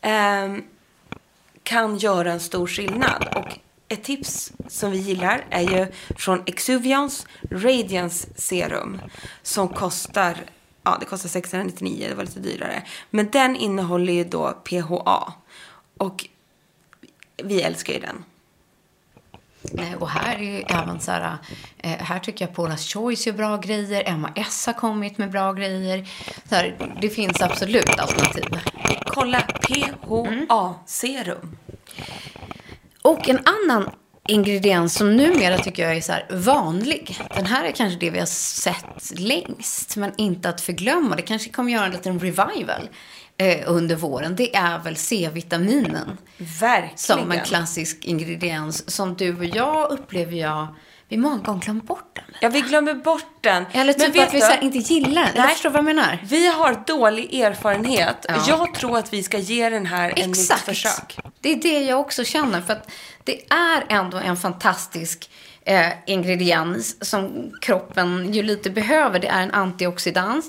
ehm, 0.00 0.64
kan 1.62 1.98
göra 1.98 2.32
en 2.32 2.40
stor 2.40 2.66
skillnad. 2.66 3.28
Och 3.36 3.58
ett 3.88 4.04
tips 4.04 4.52
som 4.68 4.90
vi 4.90 4.98
gillar 4.98 5.44
är 5.50 5.60
ju 5.60 5.86
från 6.18 6.42
Exuvians 6.46 7.26
Radiance 7.50 8.28
Serum 8.36 9.00
som 9.42 9.68
kostar 9.68 10.36
Ja, 10.84 10.96
det 11.00 11.06
kostar 11.06 11.28
699, 11.28 12.06
det 12.08 12.14
var 12.14 12.24
lite 12.24 12.40
dyrare. 12.40 12.82
Men 13.10 13.30
den 13.30 13.56
innehåller 13.56 14.12
ju 14.12 14.24
då 14.24 14.52
PHA. 14.64 15.32
Och 15.98 16.28
vi 17.44 17.62
älskar 17.62 17.92
ju 17.92 18.00
den. 18.00 18.24
Eh, 19.78 19.94
Och 19.94 20.08
här 20.08 20.34
är 20.36 20.42
ju 20.42 20.60
även 20.60 21.00
så 21.00 21.10
här, 21.10 21.36
eh, 21.78 21.90
här 21.90 22.18
tycker 22.18 22.46
jag 22.46 22.54
Paula's 22.54 22.92
Choice 22.92 23.26
gör 23.26 23.34
bra 23.34 23.56
grejer, 23.56 24.02
Emma 24.08 24.32
S 24.36 24.66
har 24.66 24.72
kommit 24.72 25.18
med 25.18 25.30
bra 25.30 25.52
grejer. 25.52 26.08
Så 26.48 26.54
här, 26.54 26.94
det 27.00 27.08
finns 27.10 27.42
absolut 27.42 27.98
alternativ. 27.98 28.44
Kolla 29.06 29.40
PHA-serum. 29.62 31.56
Och 33.02 33.28
en 33.28 33.38
annan 33.44 33.90
ingrediens 34.28 34.94
som 34.94 35.16
numera 35.16 35.58
tycker 35.58 35.82
jag 35.82 35.96
är 35.96 36.00
så 36.00 36.12
här 36.12 36.26
vanlig. 36.30 37.18
Den 37.34 37.46
här 37.46 37.64
är 37.64 37.72
kanske 37.72 37.98
det 37.98 38.10
vi 38.10 38.18
har 38.18 38.26
sett 38.26 39.18
längst, 39.18 39.96
men 39.96 40.12
inte 40.16 40.48
att 40.48 40.60
förglömma. 40.60 41.16
Det 41.16 41.22
kanske 41.22 41.50
kommer 41.50 41.72
göra 41.72 41.86
en 41.86 41.92
liten 41.92 42.20
revival 42.20 42.88
eh, 43.36 43.58
under 43.66 43.96
våren. 43.96 44.36
Det 44.36 44.56
är 44.56 44.78
väl 44.78 44.96
C-vitaminen. 44.96 46.18
Verkligen. 46.60 46.98
Som 46.98 47.32
en 47.32 47.44
klassisk 47.44 48.04
ingrediens 48.04 48.90
som 48.90 49.14
du 49.14 49.36
och 49.36 49.44
jag 49.44 49.90
upplever 49.90 50.36
jag, 50.36 50.66
vi 51.12 51.18
många 51.18 51.38
gånger 51.38 51.60
glömmer 51.60 51.82
bort 51.82 52.16
den. 52.16 52.24
Ja, 52.40 52.48
vi 52.48 52.60
glömmer 52.60 52.94
bort 52.94 53.38
den. 53.40 53.66
Eller 53.72 53.92
typ 53.92 54.14
vet 54.14 54.28
att 54.28 54.34
vi 54.34 54.40
så 54.40 54.46
här 54.46 54.62
inte 54.62 54.78
gillar 54.78 55.24
den. 55.24 55.32
Nej. 55.36 55.48
förstår 55.48 55.70
vad 55.70 55.78
jag 55.78 55.84
menar? 55.84 56.18
Vi 56.24 56.46
har 56.46 56.84
dålig 56.86 57.40
erfarenhet. 57.40 58.26
Ja. 58.28 58.44
Jag 58.48 58.74
tror 58.74 58.98
att 58.98 59.12
vi 59.12 59.22
ska 59.22 59.38
ge 59.38 59.70
den 59.70 59.86
här 59.86 60.12
en 60.16 60.30
nytt 60.30 60.52
försök. 60.52 61.18
Det 61.40 61.52
är 61.52 61.56
det 61.56 61.80
jag 61.80 62.00
också 62.00 62.24
känner. 62.24 62.60
För 62.60 62.72
att 62.72 62.90
det 63.24 63.42
är 63.52 63.84
ändå 63.88 64.16
en 64.16 64.36
fantastisk 64.36 65.30
eh, 65.64 65.92
ingrediens 66.06 67.10
som 67.10 67.52
kroppen 67.60 68.32
ju 68.32 68.42
lite 68.42 68.70
behöver. 68.70 69.18
Det 69.18 69.28
är 69.28 69.42
en 69.42 69.50
antioxidant. 69.50 70.44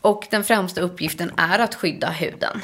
Och 0.00 0.26
den 0.30 0.44
främsta 0.44 0.80
uppgiften 0.80 1.32
är 1.36 1.58
att 1.58 1.74
skydda 1.74 2.10
huden. 2.10 2.62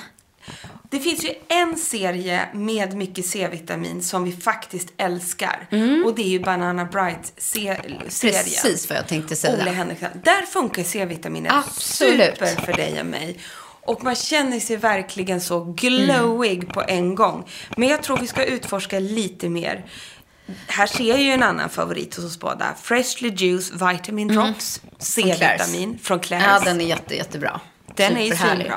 Det 0.90 1.00
finns 1.00 1.24
ju 1.24 1.34
en 1.48 1.76
serie 1.76 2.48
med 2.54 2.96
mycket 2.96 3.26
C-vitamin 3.26 4.02
som 4.02 4.24
vi 4.24 4.32
faktiskt 4.32 4.88
älskar. 4.96 5.66
Och 6.04 6.14
det 6.14 6.22
är 6.22 6.28
ju 6.28 6.40
Banana 6.40 6.84
Bright-serien. 6.84 8.02
Precis 8.02 8.88
vad 8.88 8.98
jag 8.98 9.08
tänkte 9.08 9.36
säga. 9.36 9.62
Ole 9.62 9.70
Henriksen. 9.70 10.10
Där 10.24 10.42
funkar 10.46 10.82
C-vitaminet 10.82 11.52
Absolut. 11.52 12.38
super 12.38 12.46
för 12.46 12.72
dig 12.72 13.00
och 13.00 13.06
mig. 13.06 13.38
Och 13.82 14.04
man 14.04 14.14
känner 14.14 14.60
sig 14.60 14.76
verkligen 14.76 15.40
så 15.40 15.64
glowig 15.64 16.68
på 16.68 16.82
en 16.88 17.14
gång. 17.14 17.48
Men 17.76 17.88
jag 17.88 18.02
tror 18.02 18.16
vi 18.16 18.26
ska 18.26 18.44
utforska 18.44 18.98
lite 18.98 19.48
mer. 19.48 19.86
Här 20.66 20.86
ser 20.86 21.04
jag 21.04 21.22
ju 21.22 21.30
en 21.30 21.42
annan 21.42 21.70
favorit 21.70 22.16
hos 22.16 22.24
oss 22.24 22.40
båda. 22.40 22.74
Freshly 22.82 23.28
Juice 23.28 23.72
Vitamin 23.72 24.28
Drops. 24.28 24.80
C-vitamin 24.98 25.98
från 26.02 26.20
Claire's. 26.20 26.42
Ja, 26.48 26.60
den 26.64 26.80
är 26.80 26.84
jätte, 26.84 27.16
jättebra. 27.16 27.60
Den 27.96 28.16
är 28.16 28.24
ju 28.24 28.30
Superhärlig. 28.30 28.72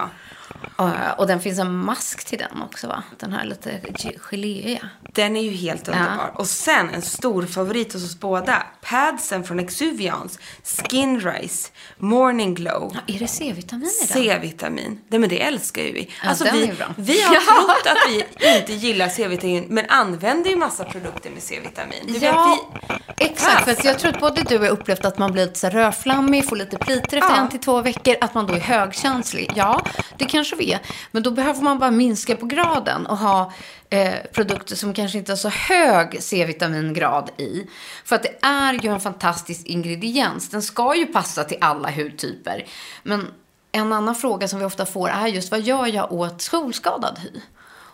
Och 1.17 1.27
den 1.27 1.39
finns 1.39 1.59
en 1.59 1.75
mask 1.77 2.25
till 2.25 2.37
den 2.37 2.61
också 2.61 2.87
va? 2.87 3.03
Den 3.19 3.33
här 3.33 3.45
lite 3.45 3.79
ge- 3.97 4.17
geléiga. 4.19 4.89
Den 5.13 5.35
är 5.37 5.41
ju 5.41 5.51
helt 5.51 5.87
underbar. 5.87 6.31
Och 6.35 6.47
sen 6.47 6.89
en 6.89 7.01
stor 7.01 7.45
favorit 7.45 7.93
hos 7.93 8.03
oss 8.03 8.19
båda. 8.19 8.63
Padsen 8.81 9.43
från 9.43 9.59
Exuvians. 9.59 10.39
Skin 10.63 11.21
Race. 11.21 11.69
Morning 11.97 12.53
Glow. 12.55 12.97
Är 13.07 13.19
det 13.19 13.27
C-vitamin 13.27 13.87
i 13.87 14.07
den? 14.07 14.07
C-vitamin. 14.23 14.99
Nej 15.07 15.19
men 15.19 15.29
det 15.29 15.41
älskar 15.41 15.81
ju 15.81 15.91
vi. 15.91 16.09
Ja, 16.23 16.29
alltså 16.29 16.43
den 16.43 16.53
vi, 16.55 16.63
är 16.63 16.67
ju 16.67 16.73
bra. 16.73 16.87
vi 16.97 17.21
har 17.21 17.35
trott 17.65 17.87
att 17.87 17.97
vi 18.09 18.25
inte 18.57 18.73
gillar 18.73 19.09
C-vitamin 19.09 19.65
men 19.69 19.85
använder 19.89 20.49
ju 20.49 20.55
massa 20.55 20.83
produkter 20.83 21.29
med 21.29 21.43
C-vitamin. 21.43 22.03
Du 22.07 22.25
Ja, 22.25 22.57
vet, 22.77 22.81
vi, 23.17 23.25
Exakt, 23.25 23.63
för 23.81 23.85
jag 23.87 23.99
tror 23.99 24.11
att 24.13 24.19
både 24.19 24.41
du 24.43 24.57
och 24.57 24.65
jag 24.65 24.69
har 24.69 24.77
upplevt 24.77 25.05
att 25.05 25.17
man 25.17 25.31
blir 25.31 25.45
lite 25.45 25.69
rödflammig, 25.69 26.49
får 26.49 26.55
lite 26.55 26.77
pliter 26.77 27.17
efter 27.17 27.35
Ja. 27.35 27.35
en 27.35 27.49
till 27.49 27.59
två 27.59 27.81
veckor, 27.81 28.15
att 28.21 28.33
man 28.33 28.47
då 28.47 28.53
är 28.53 28.59
högkänslig. 28.59 29.51
Ja, 29.55 29.81
det 30.17 30.25
kanske 30.43 30.65
vi 30.65 30.73
är. 30.73 30.79
Men 31.11 31.23
då 31.23 31.31
behöver 31.31 31.61
man 31.61 31.79
bara 31.79 31.91
minska 31.91 32.35
på 32.35 32.45
graden 32.45 33.05
och 33.05 33.17
ha 33.17 33.51
eh, 33.89 34.13
produkter 34.33 34.75
som 34.75 34.93
kanske 34.93 35.17
inte 35.17 35.31
har 35.31 35.37
så 35.37 35.49
hög 35.49 36.17
C-vitamingrad 36.19 37.29
i. 37.37 37.67
För 38.05 38.15
att 38.15 38.23
det 38.23 38.45
är 38.45 38.73
ju 38.73 38.89
en 38.89 38.99
fantastisk 38.99 39.65
ingrediens. 39.65 40.49
Den 40.49 40.61
ska 40.61 40.95
ju 40.95 41.05
passa 41.05 41.43
till 41.43 41.57
alla 41.61 41.91
hudtyper. 41.91 42.65
Men 43.03 43.27
en 43.71 43.93
annan 43.93 44.15
fråga 44.15 44.47
som 44.47 44.59
vi 44.59 44.65
ofta 44.65 44.85
får 44.85 45.09
är 45.09 45.27
just 45.27 45.51
vad 45.51 45.61
gör 45.61 45.87
jag 45.87 46.11
åt 46.11 46.41
solskadad 46.41 47.19
hy? 47.19 47.41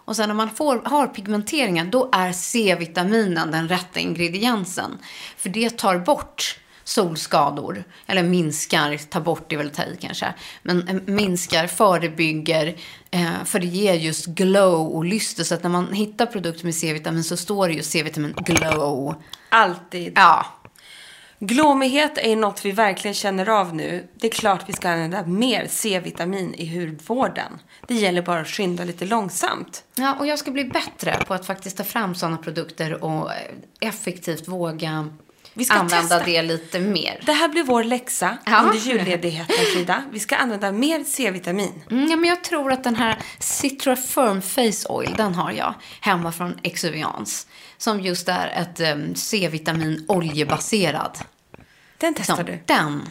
Och 0.06 0.16
sen 0.16 0.30
när 0.30 0.36
man 0.36 0.50
får, 0.50 0.82
har 0.86 1.08
pigmenteringen, 1.08 1.92
då 1.92 2.10
är 2.12 2.32
C-vitaminen 2.32 3.52
den 3.52 3.68
rätta 3.68 4.00
ingrediensen. 4.00 4.98
För 5.38 5.50
det 5.50 5.78
tar 5.78 5.98
bort 5.98 6.60
solskador. 6.90 7.84
Eller 8.08 8.24
minskar, 8.24 8.98
tar 8.98 9.22
bort 9.22 9.54
är 9.54 9.58
väl 9.58 9.70
ta 9.70 9.84
i 9.84 9.98
kanske. 10.00 10.34
Men 10.64 10.88
eh, 10.88 10.96
minskar, 11.06 11.68
förebygger. 11.68 12.76
Eh, 13.12 13.44
för 13.46 13.60
det 13.60 13.68
ger 13.68 13.94
just 13.94 14.26
glow 14.26 14.88
och 14.88 15.06
lyster. 15.06 15.44
Så 15.44 15.56
att 15.56 15.64
när 15.64 15.70
man 15.70 15.94
hittar 15.94 16.26
produkter 16.26 16.66
med 16.66 16.76
C-vitamin 16.76 17.24
så 17.24 17.38
står 17.38 17.68
det 17.68 17.74
ju 17.74 17.84
C-vitamin 17.84 18.34
glow. 18.38 19.16
alltid. 19.50 20.14
Ja, 20.16 20.46
Glåmighet 21.42 22.18
är 22.18 22.36
något 22.36 22.66
vi 22.66 22.72
verkligen 22.72 23.16
känner 23.16 23.50
av 23.50 23.76
nu. 23.76 24.08
Det 24.16 24.28
är 24.28 24.32
klart 24.32 24.64
vi 24.68 24.74
ska 24.74 24.90
använda 24.90 25.26
mer 25.26 25.68
C-vitamin 25.70 26.54
i 26.54 26.80
hudvården. 26.80 27.60
Det 27.88 27.96
gäller 27.96 28.22
bara 28.22 28.40
att 28.40 28.48
skynda 28.48 28.84
lite 28.84 29.06
långsamt. 29.06 29.84
Ja, 29.96 30.16
och 30.20 30.28
jag 30.28 30.40
ska 30.40 30.52
bli 30.52 30.66
bättre 30.66 31.18
på 31.28 31.34
att 31.34 31.46
faktiskt 31.46 31.78
ta 31.78 31.84
fram 31.84 32.16
sådana 32.16 32.38
produkter 32.38 33.04
och 33.04 33.34
eh, 33.34 33.38
effektivt 33.80 34.48
våga 34.48 35.10
Vi 35.60 35.66
ska 35.66 35.74
använda 35.74 36.16
testa. 36.20 36.26
det 36.26 36.42
lite 36.42 36.80
mer. 36.80 37.20
Det 37.26 37.32
här 37.34 37.48
blir 37.48 37.64
vår 37.64 37.84
läxa 37.84 38.38
Ja. 38.46 38.62
under 38.62 38.80
julledigheten, 38.80 39.56
Frida. 39.74 40.04
Vi 40.12 40.20
ska 40.20 40.36
använda 40.36 40.72
mer 40.72 41.04
C-vitamin. 41.04 41.84
Mm, 41.92 42.10
ja, 42.10 42.16
men 42.16 42.30
jag 42.30 42.44
tror 42.44 42.72
att 42.72 42.84
den 42.84 42.96
här 42.96 43.18
Citra 43.40 43.96
Firm 43.96 44.42
Face 44.42 44.90
Oil, 44.94 45.14
den 45.18 45.36
har 45.36 45.52
jag 45.52 45.74
hemma 46.02 46.32
från 46.32 46.60
Exuvians. 46.64 47.48
Som 47.78 48.00
just 48.02 48.30
är 48.30 48.48
ett 48.48 48.80
um, 48.96 49.16
C-vitamin 49.16 50.06
oljebaserad. 50.08 51.18
Den 51.98 52.14
testar 52.14 52.36
Som, 52.36 52.46
du. 52.46 52.60
Den. 52.66 53.10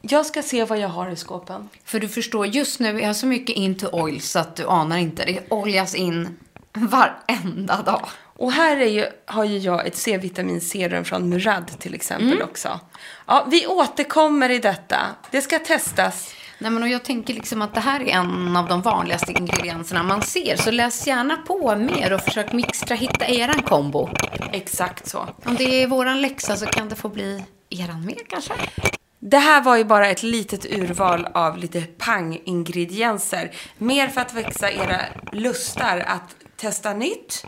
Jag 0.00 0.26
ska 0.26 0.42
se 0.42 0.64
vad 0.64 0.78
jag 0.78 0.88
har 0.88 1.10
i 1.10 1.16
skåpen. 1.16 1.68
För 1.84 2.00
du 2.00 2.08
förstår, 2.08 2.46
just 2.46 2.80
nu 2.80 3.00
är 3.00 3.06
jag 3.06 3.16
så 3.16 3.26
mycket 3.26 3.56
into 3.56 3.88
oil 3.92 4.20
så 4.20 4.38
att 4.38 4.56
du 4.56 4.66
anar 4.66 4.96
inte. 4.96 5.24
Det 5.24 5.40
oljas 5.50 5.94
in 5.94 6.36
varenda 6.72 7.82
dag. 7.82 8.08
Och 8.38 8.52
här 8.52 8.76
är 8.76 8.86
ju, 8.88 9.06
har 9.26 9.44
ju 9.44 9.58
jag 9.58 9.86
ett 9.86 9.96
C-vitaminserum 9.96 11.04
från 11.04 11.28
Murad 11.28 11.78
till 11.78 11.94
exempel 11.94 12.32
Mm. 12.32 12.42
också. 12.48 12.80
Ja, 13.26 13.46
vi 13.50 13.66
återkommer 13.66 14.50
i 14.50 14.58
detta. 14.58 14.98
Det 15.30 15.40
ska 15.42 15.58
testas. 15.58 16.34
Nej, 16.58 16.70
men 16.70 16.82
och 16.82 16.88
jag 16.88 17.04
tänker 17.04 17.34
liksom 17.34 17.62
att 17.62 17.74
det 17.74 17.80
här 17.80 18.00
är 18.00 18.06
en 18.06 18.56
av 18.56 18.68
de 18.68 18.82
vanligaste 18.82 19.32
ingredienserna 19.32 20.02
man 20.02 20.22
ser. 20.22 20.56
Så 20.56 20.70
läs 20.70 21.06
gärna 21.06 21.36
på 21.36 21.76
mer 21.76 22.12
och 22.12 22.20
försök 22.20 22.52
mixtra, 22.52 22.94
hitta 22.96 23.26
eran 23.26 23.62
kombo. 23.62 24.08
Exakt 24.52 25.08
så. 25.08 25.28
Om 25.44 25.54
det 25.56 25.82
är 25.82 25.86
våran 25.86 26.20
läxa 26.22 26.56
så 26.56 26.66
kan 26.66 26.88
det 26.88 26.96
få 26.96 27.08
bli 27.08 27.44
eran 27.70 28.06
mer 28.06 28.18
kanske. 28.28 28.52
Det 29.18 29.38
här 29.38 29.62
var 29.62 29.76
ju 29.76 29.84
bara 29.84 30.08
ett 30.08 30.22
litet 30.22 30.64
urval 30.66 31.28
av 31.34 31.58
lite 31.58 31.80
pang-ingredienser. 31.98 33.50
Mer 33.78 34.08
för 34.08 34.20
att 34.20 34.34
växa 34.34 34.70
era 34.70 35.00
lustar 35.32 35.98
att 36.06 36.36
testa 36.56 36.92
nytt. 36.94 37.44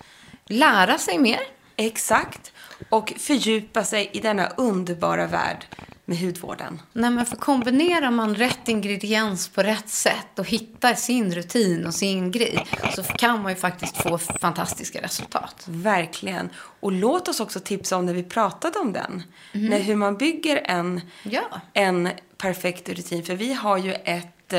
Lära 0.49 0.99
sig 0.99 1.19
mer. 1.19 1.41
Exakt. 1.77 2.53
Och 2.89 3.13
fördjupa 3.19 3.85
sig 3.85 4.11
i 4.13 4.21
denna 4.21 4.47
underbara 4.49 5.27
värld 5.27 5.65
med 6.05 6.19
hudvården. 6.19 6.83
Nej, 6.93 7.11
men 7.11 7.27
för 7.27 7.37
kombinerar 7.37 8.11
man 8.11 8.35
rätt 8.35 8.69
ingrediens 8.69 9.49
på 9.49 9.63
rätt 9.63 9.89
sätt 9.89 10.39
och 10.39 10.47
hittar 10.47 10.95
sin 10.95 11.35
rutin 11.35 11.87
och 11.87 11.95
sin 11.95 12.31
grej 12.31 12.67
så 12.95 13.03
kan 13.03 13.43
man 13.43 13.53
ju 13.53 13.57
faktiskt 13.57 13.97
få 14.03 14.19
fantastiska 14.19 15.03
resultat. 15.03 15.65
Verkligen. 15.67 16.51
Och 16.57 16.93
låt 16.93 17.29
oss 17.29 17.41
också 17.41 17.61
tipsa 17.61 17.97
om 17.97 18.07
när 18.07 18.15
vi 18.15 18.23
pratade 18.23 18.79
om 18.79 18.93
den. 18.93 19.23
När, 19.53 19.79
hur 19.79 19.97
man 19.97 20.17
bygger 20.17 20.61
en, 20.65 21.01
Ja. 21.23 21.61
en 21.73 22.09
perfekt 22.39 22.89
rutin. 22.89 23.25
För 23.25 23.35
vi 23.35 23.53
har 23.55 23.79
ju 23.79 23.93
ett... 23.95 24.53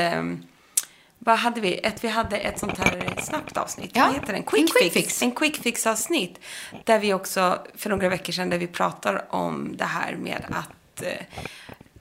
vad 1.19 1.37
hade 1.37 1.61
vi? 1.61 1.77
Ett, 1.83 2.03
vi 2.03 2.07
hade 2.07 2.37
ett 2.37 2.59
sånt 2.59 2.77
här 2.77 3.13
snabbt 3.23 3.57
avsnitt. 3.57 3.91
Ja, 3.93 4.05
Vad 4.05 4.13
heter 4.13 4.27
den? 4.27 4.35
en 4.35 4.43
Quick, 4.43 4.73
quick 4.73 4.93
fix. 4.93 4.93
fix. 4.93 5.21
En 5.23 5.31
quick 5.31 5.57
fix 5.63 5.87
avsnitt. 5.87 6.39
Där 6.83 6.99
vi 6.99 7.13
också, 7.13 7.59
för 7.75 7.89
några 7.89 8.09
veckor 8.09 8.33
sedan, 8.33 8.49
där 8.49 8.57
vi 8.57 8.67
pratar 8.67 9.25
om 9.35 9.77
det 9.77 9.85
här 9.85 10.15
med 10.15 10.45
att 10.49 11.01
eh, 11.01 11.13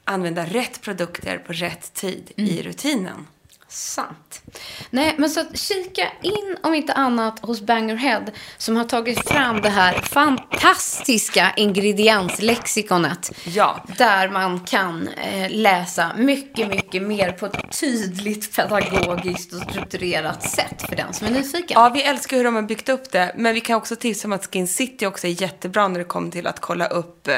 använda 0.05 0.45
rätt 0.47 0.81
produkter 0.81 1.39
på 1.39 1.53
rätt 1.53 1.95
tid 1.95 2.33
Mm. 2.37 2.51
i 2.51 2.63
rutinen. 2.63 3.27
Sant. 3.71 4.43
Nej, 4.91 5.15
men 5.19 5.31
så 5.31 5.41
att 5.41 5.59
kika 5.59 6.13
in 6.23 6.57
om 6.63 6.75
inte 6.75 6.93
annat 6.93 7.39
hos 7.41 7.61
Bangerhead 7.61 8.25
som 8.59 8.77
har 8.77 8.85
tagit 8.85 9.29
fram 9.29 9.61
det 9.61 9.69
här 9.69 9.93
fantastiska 9.93 11.53
ingredienslexikonet. 11.57 13.33
Ja. 13.45 13.85
Där 13.99 14.29
man 14.29 14.61
kan 14.61 15.09
eh, 15.09 15.51
läsa 15.51 16.13
mycket, 16.17 16.69
mycket 16.69 17.03
mer 17.03 17.33
på 17.33 17.47
ett 17.47 17.81
tydligt, 17.81 18.57
pedagogiskt 18.57 19.53
och 19.53 19.63
strukturerat 19.71 20.43
sätt 20.43 20.83
för 20.89 20.97
den 20.97 21.13
som 21.13 21.27
är 21.27 21.31
nyfiken. 21.31 21.75
Ja, 21.75 21.89
vi 21.89 22.03
älskar 22.03 22.37
hur 22.37 22.45
de 22.45 22.55
har 22.55 22.63
byggt 22.63 22.89
upp 22.89 23.13
det. 23.13 23.35
Men 23.37 23.55
vi 23.55 23.61
kan 23.61 23.77
också 23.77 23.97
tipsa 23.97 24.29
om 24.29 24.33
att 24.33 24.47
Skin 24.53 24.69
City 24.69 25.07
också 25.07 25.27
är 25.27 25.43
jättebra 25.43 25.89
när 25.89 25.99
det 25.99 26.05
kommer 26.05 26.31
till 26.31 26.47
att 26.47 26.61
kolla 26.61 26.87
upp 26.87 27.29
eh, 27.29 27.35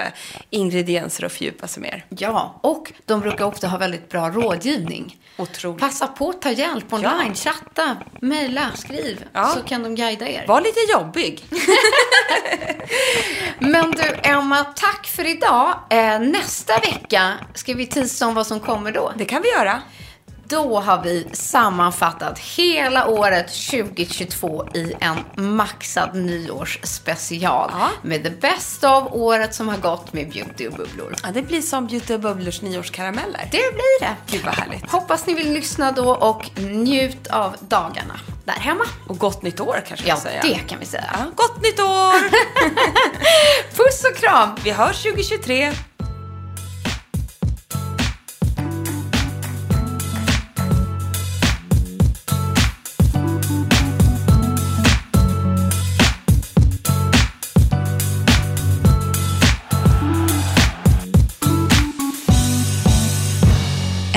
ingredienser 0.50 1.24
och 1.24 1.32
fördjupa 1.32 1.66
sig 1.66 1.82
mer. 1.82 2.04
Ja, 2.08 2.60
och 2.62 2.92
de 3.06 3.20
brukar 3.20 3.44
också 3.44 3.66
ha 3.66 3.78
väldigt 3.78 4.08
bra 4.08 4.30
rådgivning. 4.30 5.16
Otroligt. 5.36 5.80
Passa 5.80 6.06
på 6.06 6.19
att 6.28 6.42
ta 6.42 6.50
hjälp 6.50 6.92
online, 6.92 7.34
chatta, 7.34 7.96
mejla, 8.20 8.70
skriv, 8.74 9.24
Ja. 9.32 9.46
så 9.46 9.62
kan 9.62 9.82
de 9.82 9.94
guida 9.94 10.28
er. 10.28 10.46
Var 10.46 10.60
lite 10.60 10.80
jobbig. 10.92 11.44
Men 13.58 13.90
du, 13.90 14.02
Emma, 14.22 14.64
tack 14.64 15.06
för 15.06 15.26
idag. 15.26 15.74
Eh, 15.90 16.20
nästa 16.20 16.78
vecka 16.78 17.32
ska 17.54 17.74
vi 17.74 17.86
tisa 17.86 18.26
om 18.26 18.34
vad 18.34 18.46
som 18.46 18.60
kommer 18.60 18.92
då. 18.92 19.12
Det 19.16 19.24
kan 19.24 19.42
vi 19.42 19.50
göra. 19.50 19.82
Då 20.50 20.80
har 20.80 21.02
vi 21.02 21.26
sammanfattat 21.32 22.38
hela 22.38 23.06
året 23.06 23.46
2022 23.70 24.66
i 24.74 24.94
en 25.00 25.46
maxad 25.54 26.14
nyårsspecial. 26.14 27.70
Ja. 27.72 27.88
Med 28.02 28.22
det 28.22 28.40
bästa 28.40 28.90
av 28.90 29.14
året 29.14 29.54
som 29.54 29.68
har 29.68 29.76
gått 29.76 30.12
med 30.12 30.30
beauty 30.30 30.66
och 30.68 30.72
bubblor. 30.72 31.14
Ja, 31.22 31.28
det 31.34 31.42
blir 31.42 31.60
som 31.62 31.86
Beauty 31.86 32.14
och 32.14 32.20
Bubblers 32.20 32.62
nyårskarameller. 32.62 33.48
Det 33.52 33.72
blir 33.74 34.00
det. 34.00 34.16
Gud 34.26 34.44
vad 34.44 34.54
härligt. 34.54 34.90
Hoppas 34.90 35.26
ni 35.26 35.34
vill 35.34 35.52
lyssna 35.52 35.92
då 35.92 36.10
och 36.10 36.50
njut 36.60 37.26
av 37.26 37.56
dagarna 37.60 38.20
där 38.44 38.52
hemma. 38.52 38.84
Och 39.08 39.18
gott 39.18 39.42
nytt 39.42 39.60
år 39.60 39.82
kanske 39.88 40.08
Ja, 40.08 40.14
vi 40.14 40.20
säga. 40.20 40.42
det 40.42 40.58
kan 40.68 40.78
vi 40.80 40.86
säga. 40.86 41.04
Ja, 41.12 41.24
gott 41.36 41.62
nytt 41.62 41.80
år! 41.80 42.30
Puss 43.76 44.04
och 44.04 44.16
kram! 44.16 44.56
vi 44.64 44.70
hörs 44.70 45.02
2023. 45.02 45.72